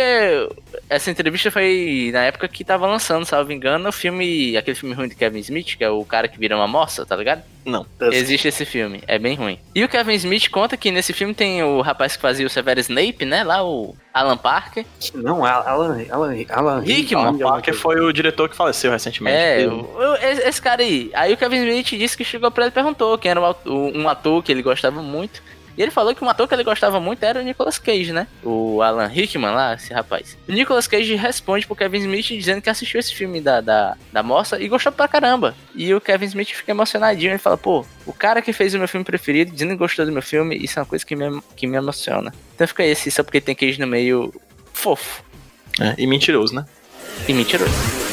[0.95, 4.55] essa entrevista foi na época que tava lançando, salvo engano, o filme.
[4.57, 7.15] aquele filme ruim de Kevin Smith, que é o cara que vira uma moça, tá
[7.15, 7.41] ligado?
[7.65, 7.85] Não.
[8.11, 9.57] Existe esse filme, é bem ruim.
[9.73, 12.79] E o Kevin Smith conta que nesse filme tem o rapaz que fazia o Severo
[12.81, 13.43] Snape, né?
[13.43, 14.85] Lá o Alan Parker.
[15.13, 15.63] Não, Alan,
[16.09, 17.25] Alan, Alan Hickman.
[17.25, 19.37] Alan- Parker foi o diretor que faleceu recentemente.
[19.37, 21.09] É, o- o- esse cara aí.
[21.13, 23.55] Aí o Kevin Smith disse que chegou pra ele e perguntou quem era o
[23.97, 25.41] um ator que ele gostava muito.
[25.77, 28.27] E ele falou que um ator que ele gostava muito era o Nicolas Cage, né?
[28.43, 30.37] O Alan Rickman lá, esse rapaz.
[30.47, 34.21] O Nicolas Cage responde pro Kevin Smith dizendo que assistiu esse filme da, da, da
[34.23, 35.55] moça e gostou pra caramba.
[35.75, 37.31] E o Kevin Smith fica emocionadinho.
[37.31, 40.11] Ele fala, pô, o cara que fez o meu filme preferido dizendo que gostou do
[40.11, 42.33] meu filme, isso é uma coisa que me, que me emociona.
[42.53, 44.33] Então fica esse, só porque tem queijo no meio
[44.73, 45.23] fofo
[45.79, 46.65] É, e mentiroso, né?
[47.27, 48.12] e mentiroso.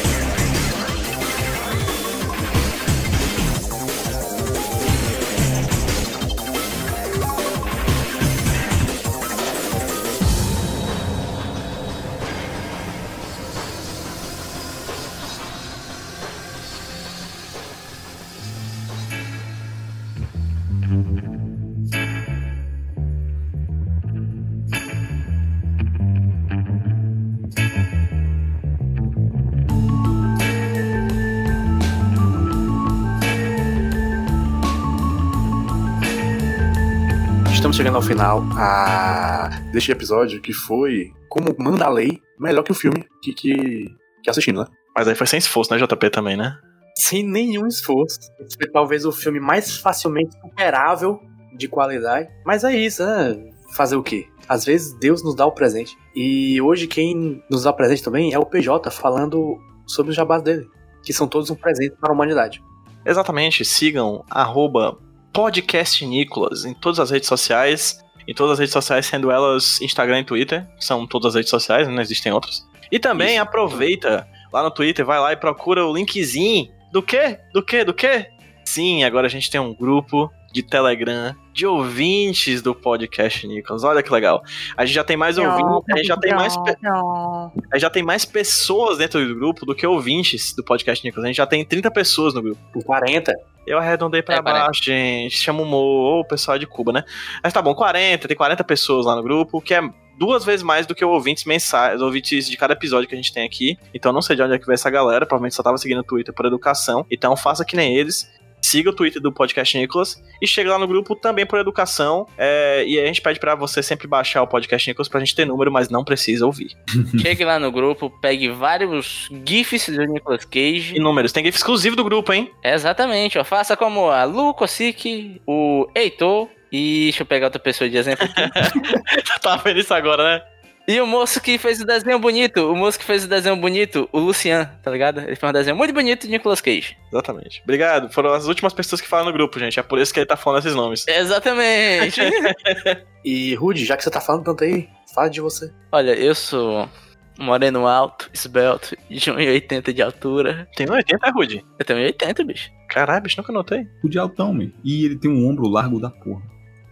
[37.81, 39.49] Chegando ao final a...
[39.73, 43.87] deste episódio que foi, como manda a lei, melhor que o filme que, que,
[44.23, 44.67] que assistindo, né?
[44.95, 46.59] Mas aí foi sem esforço, né, JP também, né?
[46.95, 48.19] Sem nenhum esforço.
[48.39, 51.19] Esse foi talvez o filme mais facilmente superável
[51.57, 52.29] de qualidade.
[52.45, 53.49] Mas é isso, né?
[53.73, 54.27] Fazer o quê?
[54.47, 55.97] Às vezes Deus nos dá o presente.
[56.15, 59.57] E hoje quem nos dá o presente também é o PJ falando
[59.87, 60.67] sobre os jabás dele.
[61.03, 62.63] Que são todos um presente para a humanidade.
[63.03, 64.99] Exatamente, sigam arroba
[65.33, 67.99] podcast Nicolas em todas as redes sociais.
[68.27, 71.49] Em todas as redes sociais, sendo elas Instagram e Twitter, que são todas as redes
[71.49, 72.65] sociais, não existem outras.
[72.91, 73.41] E também Isso.
[73.41, 76.71] aproveita lá no Twitter, vai lá e procura o linkzinho.
[76.91, 77.39] Do quê?
[77.51, 77.83] Do quê?
[77.83, 78.27] Do quê?
[78.63, 83.83] Sim, agora a gente tem um grupo de Telegram de ouvintes do podcast Nicolas.
[83.83, 84.41] Olha que legal.
[84.77, 88.03] A gente já tem mais ouvintes, a gente já tem mais a gente já tem
[88.03, 91.25] mais pessoas dentro do grupo do que ouvintes do podcast Nicolas.
[91.25, 92.59] A gente já tem 30 pessoas no grupo.
[92.73, 93.33] Com 40.
[93.67, 94.65] Eu arredondei pra É, 40.
[94.65, 95.37] baixo, gente.
[95.37, 97.03] Chama o Mo, ou o pessoal de Cuba, né?
[97.43, 99.81] Mas tá bom, 40, tem 40 pessoas lá no grupo, que é
[100.17, 103.43] duas vezes mais do que ouvintes mensais, ouvintes de cada episódio que a gente tem
[103.45, 103.77] aqui.
[103.93, 106.03] Então não sei de onde é que veio essa galera, provavelmente só tava seguindo o
[106.03, 107.05] Twitter por educação.
[107.09, 108.29] Então faça que nem eles.
[108.61, 112.27] Siga o Twitter do podcast Nicolas e chega lá no grupo também por educação.
[112.37, 115.45] É, e a gente pede pra você sempre baixar o podcast Nicolas pra gente ter
[115.45, 116.77] número, mas não precisa ouvir.
[117.21, 120.95] Chegue lá no grupo, pegue vários GIFs do Nicolas Cage.
[120.95, 122.51] E números, tem GIF exclusivo do grupo, hein?
[122.63, 123.43] Exatamente, ó.
[123.43, 126.47] Faça como a Lu Kosik, o Heitor.
[126.71, 128.41] E deixa eu pegar outra pessoa de exemplo aqui.
[129.41, 130.50] tá vendo isso agora, né?
[130.87, 134.09] E o moço que fez o desenho bonito, o moço que fez o desenho bonito,
[134.11, 135.19] o Lucian, tá ligado?
[135.19, 136.97] Ele fez um desenho muito bonito de Nicolas Cage.
[137.11, 137.61] Exatamente.
[137.63, 138.11] Obrigado.
[138.11, 139.79] Foram as últimas pessoas que falaram no grupo, gente.
[139.79, 141.07] É por isso que ele tá falando esses nomes.
[141.07, 142.21] Exatamente.
[143.23, 145.71] E Rude, já que você tá falando tanto aí, fala de você.
[145.91, 146.89] Olha, eu sou
[147.37, 150.67] Moreno alto, esbelto, de 1,80 de altura.
[150.75, 151.65] Tem 80, é Rude?
[151.77, 152.71] Eu tenho 1,80, bicho.
[152.89, 153.87] Caralho, bicho, nunca notei.
[154.03, 154.71] O de altão, man.
[154.83, 156.41] E ele tem um ombro largo da porra.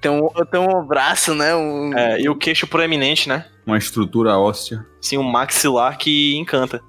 [0.01, 1.55] Tem um, tenho um braço, né?
[1.55, 1.97] Um...
[1.97, 3.45] É, e o queixo proeminente, né?
[3.65, 4.85] Uma estrutura óssea.
[5.01, 6.81] Sim, um maxilar que encanta.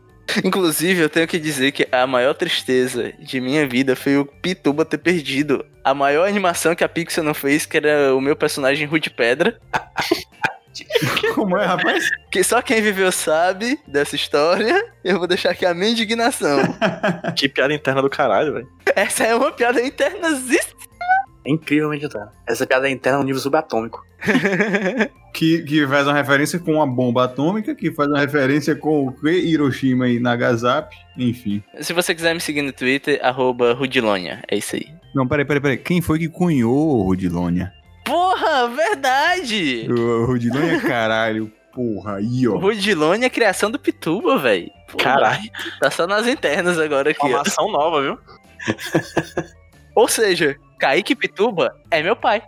[0.45, 4.85] Inclusive, eu tenho que dizer que a maior tristeza de minha vida foi o Pituba
[4.85, 8.87] ter perdido a maior animação que a Pixar não fez, que era o meu personagem
[8.87, 9.59] Rude Pedra.
[11.35, 12.09] Como é, rapaz?
[12.31, 14.93] Que só quem viveu sabe dessa história.
[15.03, 16.61] Eu vou deixar aqui a minha indignação.
[17.37, 18.69] Que piada interna do caralho, velho.
[18.95, 20.29] Essa é uma piada interna.
[21.45, 22.33] É incrivelmente interna.
[22.47, 24.05] Essa piada é interna no nível subatômico.
[25.33, 29.13] que, que faz uma referência com a bomba atômica, que faz uma referência com o
[29.13, 29.31] que?
[29.31, 31.63] Hiroshima e Nagasaki, enfim.
[31.81, 34.43] Se você quiser me seguir no Twitter, arroba Rudilonia.
[34.51, 34.87] É isso aí.
[35.15, 35.77] Não, peraí, peraí, peraí.
[35.79, 37.73] Quem foi que cunhou o Rudilonia?
[38.05, 39.87] Porra, verdade!
[39.91, 41.51] O Rudilonia, caralho.
[41.73, 42.59] Porra, aí, O ó.
[42.59, 44.71] Rudilonia é criação do Pituba, velho.
[44.99, 45.49] Caralho.
[45.81, 47.41] Tá só nas internas agora aqui, Uma ó.
[47.43, 48.19] ação nova, viu?
[49.95, 52.43] Ou seja, Kaique Pituba é meu pai.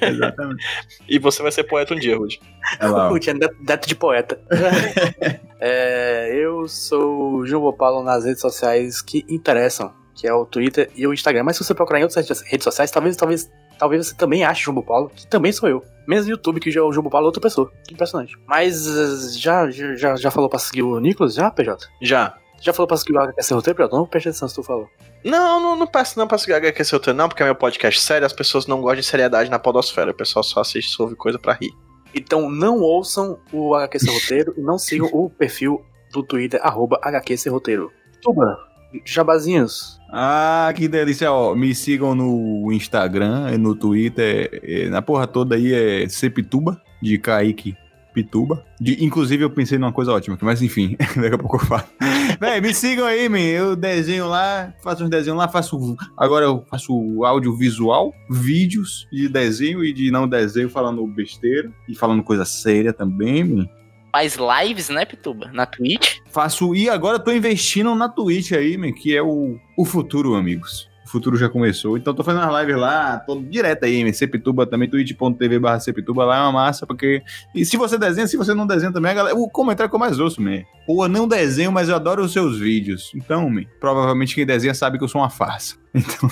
[0.00, 0.64] Exatamente.
[1.08, 2.40] E você vai ser poeta um dia, Rude.
[2.80, 3.12] Olha lá, ó.
[3.12, 4.40] O tinha deto de poeta.
[5.66, 10.90] É, eu sou o João Paulo nas redes sociais que interessam, que é o Twitter
[10.94, 11.42] e o Instagram.
[11.44, 14.64] Mas se você procurar em outras redes- sociais, talvez, talvez, talvez você também ache o
[14.66, 15.82] Jumbo Paulo, que também sou eu.
[16.06, 17.72] Mesmo no YouTube, que já o Jumbo Paulo é outra pessoa.
[17.90, 18.36] Impressionante.
[18.46, 21.32] Mas eh, já, já, já- já falou pra seguir o Nicolas?
[21.34, 21.86] Já, PJ?
[22.02, 22.34] Já.
[22.60, 23.96] Já falou pra seguir o HQS Roteiro, PJ?
[23.96, 24.88] Não preste atenção se tu falou.
[25.24, 28.00] Não, não, não peço não pra seguir HQ seu treino, não, porque é meu podcast
[28.00, 30.10] sério, as pessoas não gostam de seriedade na podosfera.
[30.10, 31.70] O pessoal só assiste e ouve coisa pra rir.
[32.14, 37.48] Então não ouçam o HQC Roteiro e não sigam o perfil do Twitter, arroba HQC
[37.48, 37.90] Roteiro.
[38.22, 38.56] Tuba,
[39.04, 40.00] jabazinhos.
[40.12, 41.54] Ah, que delícia, ó.
[41.54, 44.60] Me sigam no Instagram e no Twitter.
[44.62, 47.76] é, na porra toda aí é Cepituba, de Kaique
[48.14, 48.64] Pituba.
[48.80, 51.84] De, inclusive, eu pensei numa coisa ótima aqui, mas enfim, daqui a pouco eu falo.
[52.40, 53.40] Véi, me sigam aí, man.
[53.40, 55.96] Eu desenho lá, faço uns desenhos lá, faço.
[56.16, 62.22] Agora eu faço audiovisual, vídeos de desenho e de não desenho, falando besteira e falando
[62.22, 63.68] coisa séria também, man.
[64.12, 65.50] Faz lives, né, Pituba?
[65.52, 66.18] Na Twitch.
[66.30, 66.72] Faço.
[66.72, 70.88] E agora eu tô investindo na Twitch aí, man, que é o, o futuro, amigos.
[71.14, 71.96] Futuro já começou.
[71.96, 74.12] Então tô fazendo as lives lá, tô direto aí, man.
[74.12, 77.22] Cepituba também, twitch.tv barra Cepituba lá é uma massa, porque.
[77.54, 79.36] E se você desenha, se você não desenha também, a galera.
[79.36, 80.64] O comentário que eu mais ouço, man.
[80.84, 83.12] Pô, não desenho, mas eu adoro os seus vídeos.
[83.14, 85.76] Então, man, provavelmente quem desenha sabe que eu sou uma farsa.
[85.94, 86.28] Então.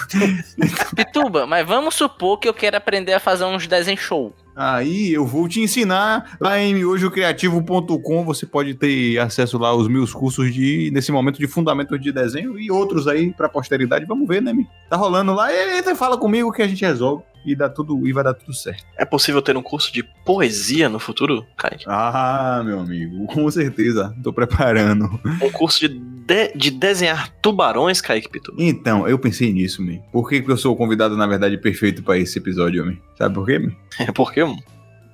[0.97, 4.35] Pituba, mas vamos supor que eu quero aprender a fazer uns desenhos show.
[4.55, 8.25] Aí eu vou te ensinar lá em miojocreativo.com.
[8.25, 12.59] Você pode ter acesso lá aos meus cursos de nesse momento de fundamentos de desenho
[12.59, 14.05] e outros aí pra posteridade.
[14.05, 14.69] Vamos ver, né, Mi?
[14.89, 15.53] Tá rolando lá.
[15.77, 18.55] Entra e fala comigo que a gente resolve e dá tudo e vai dar tudo
[18.55, 18.85] certo.
[18.97, 21.85] É possível ter um curso de poesia no futuro, Kaique?
[21.87, 24.15] Ah, meu amigo, com certeza.
[24.23, 25.21] Tô preparando.
[25.43, 28.55] Um curso de, de, de desenhar tubarões, Kaique Pitu?
[28.59, 30.01] Então, eu pensei nisso, Mi.
[30.13, 33.01] Por que, que eu sou o convidado, na verdade, perfeito pra esse episódio, Mi?
[33.19, 33.77] Sabe por quê, Mi?
[33.99, 34.63] É porque, mano,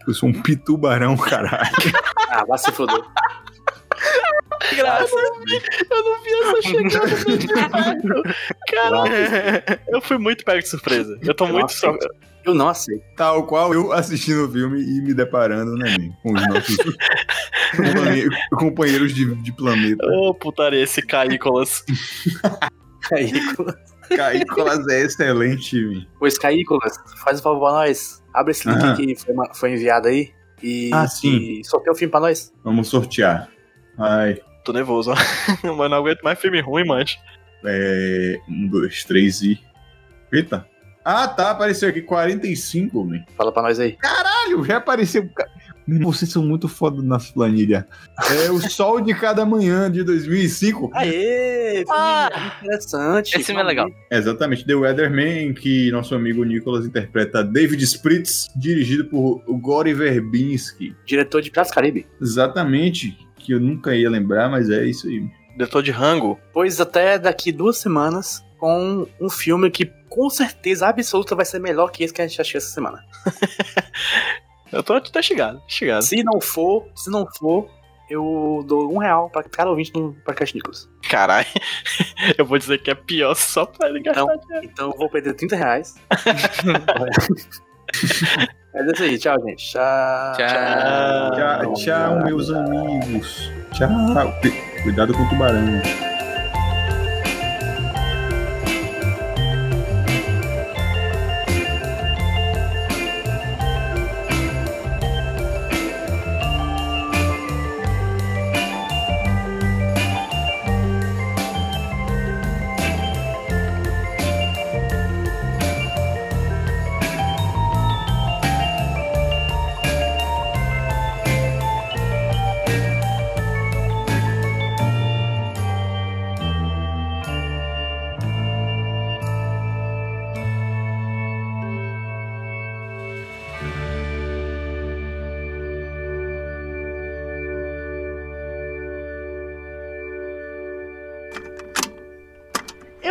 [0.06, 1.68] Eu sou um pitubarão, caralho.
[2.30, 3.02] Ah, vai se foder.
[4.76, 5.11] Graças.
[5.11, 8.34] eu não vi essa chegada
[8.70, 11.18] Caralho, eu fui muito pego de surpresa.
[11.22, 11.96] Eu tô Eu muito só.
[12.51, 13.03] Eu não aceito.
[13.16, 15.94] Tal qual eu assistindo o filme e me deparando, né?
[16.22, 16.76] Com os nossos
[17.76, 20.05] companhe- companheiros de, de planeta.
[20.07, 21.84] Ô, putaria, esse Caícolas.
[23.09, 23.74] Caícolas.
[24.14, 26.09] Caícolas é excelente, Mi.
[26.18, 28.22] Pois, Caícolas, faz um favor pra nós.
[28.34, 30.30] Abre esse link que foi, foi enviado aí.
[30.62, 31.61] E, Ah, sim.
[31.61, 32.53] e sorteia o filme pra nós.
[32.64, 33.49] Vamos sortear.
[33.99, 35.14] Ai, Tô nervoso, ó.
[35.76, 37.18] Mas não aguento mais filme ruim, mancha.
[37.64, 38.38] é.
[38.49, 39.59] Um, dois, três e.
[40.32, 40.66] Eita.
[41.05, 43.24] Ah, tá, apareceu aqui 45, Mi.
[43.36, 43.92] Fala pra nós aí.
[43.92, 45.28] Caralho, já apareceu.
[46.03, 47.84] Vocês são muito foda nas planilhas.
[48.44, 50.90] É o Sol de Cada Manhã de 2005.
[50.92, 51.82] Aê!
[51.88, 52.28] Ah!
[52.30, 53.34] filme interessante.
[53.34, 53.88] Esse filme é legal.
[54.11, 60.94] Exatamente, The Weatherman, que nosso amigo Nicolas interpreta David Spritz, dirigido por Gore Verbinski.
[61.07, 62.07] Diretor de Piratas Caribe.
[62.20, 65.26] Exatamente, que eu nunca ia lembrar, mas é isso aí.
[65.53, 66.38] Diretor de Rango.
[66.53, 71.90] Pois até daqui duas semanas com um filme que com certeza absoluta vai ser melhor
[71.90, 73.02] que esse que a gente assistiu essa semana.
[74.72, 76.02] Eu tô até chegado, chegado.
[76.02, 77.70] Se não for, se não for,
[78.11, 80.88] eu dou um real pra cada ouvinte do podcast Nicolas.
[81.09, 81.46] Caralho.
[82.36, 84.66] Eu vou dizer que é pior só pra ele gastar Então- dinheiro.
[84.70, 85.94] Então eu vou perder 30 reais.
[88.74, 89.70] Mas é isso aí, tchau, gente.
[89.70, 90.32] Tchau.
[90.36, 91.32] Tchau.
[91.34, 93.50] Tchau, tchau, meus amigos.
[93.72, 93.88] Tchau.
[94.42, 96.07] Cu- Cuidado com o tubarão.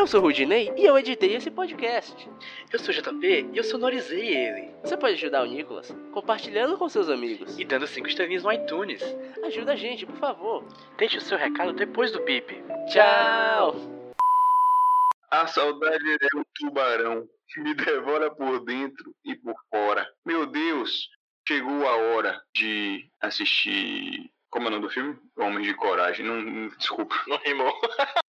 [0.08, 2.30] Eu sou o Rudinei e eu editei esse podcast.
[2.72, 4.74] Eu sou o JP e eu sonorizei ele.
[4.82, 7.60] Você pode ajudar o Nicolas compartilhando com seus amigos.
[7.60, 9.04] E dando 5 estrelinhas no iTunes.
[9.44, 10.64] Ajuda a gente, por favor.
[10.98, 12.56] Deixe o seu recado depois do bip.
[12.90, 13.76] Tchau!
[15.30, 20.08] A saudade é um tubarão que me devora por dentro e por fora.
[20.26, 21.10] Meu Deus,
[21.46, 24.32] chegou a hora de assistir.
[24.50, 25.18] Como é o nome do filme?
[25.38, 26.26] Homens de Coragem.
[26.26, 27.14] Não, não- desculpa.
[27.28, 27.74] Não rimou.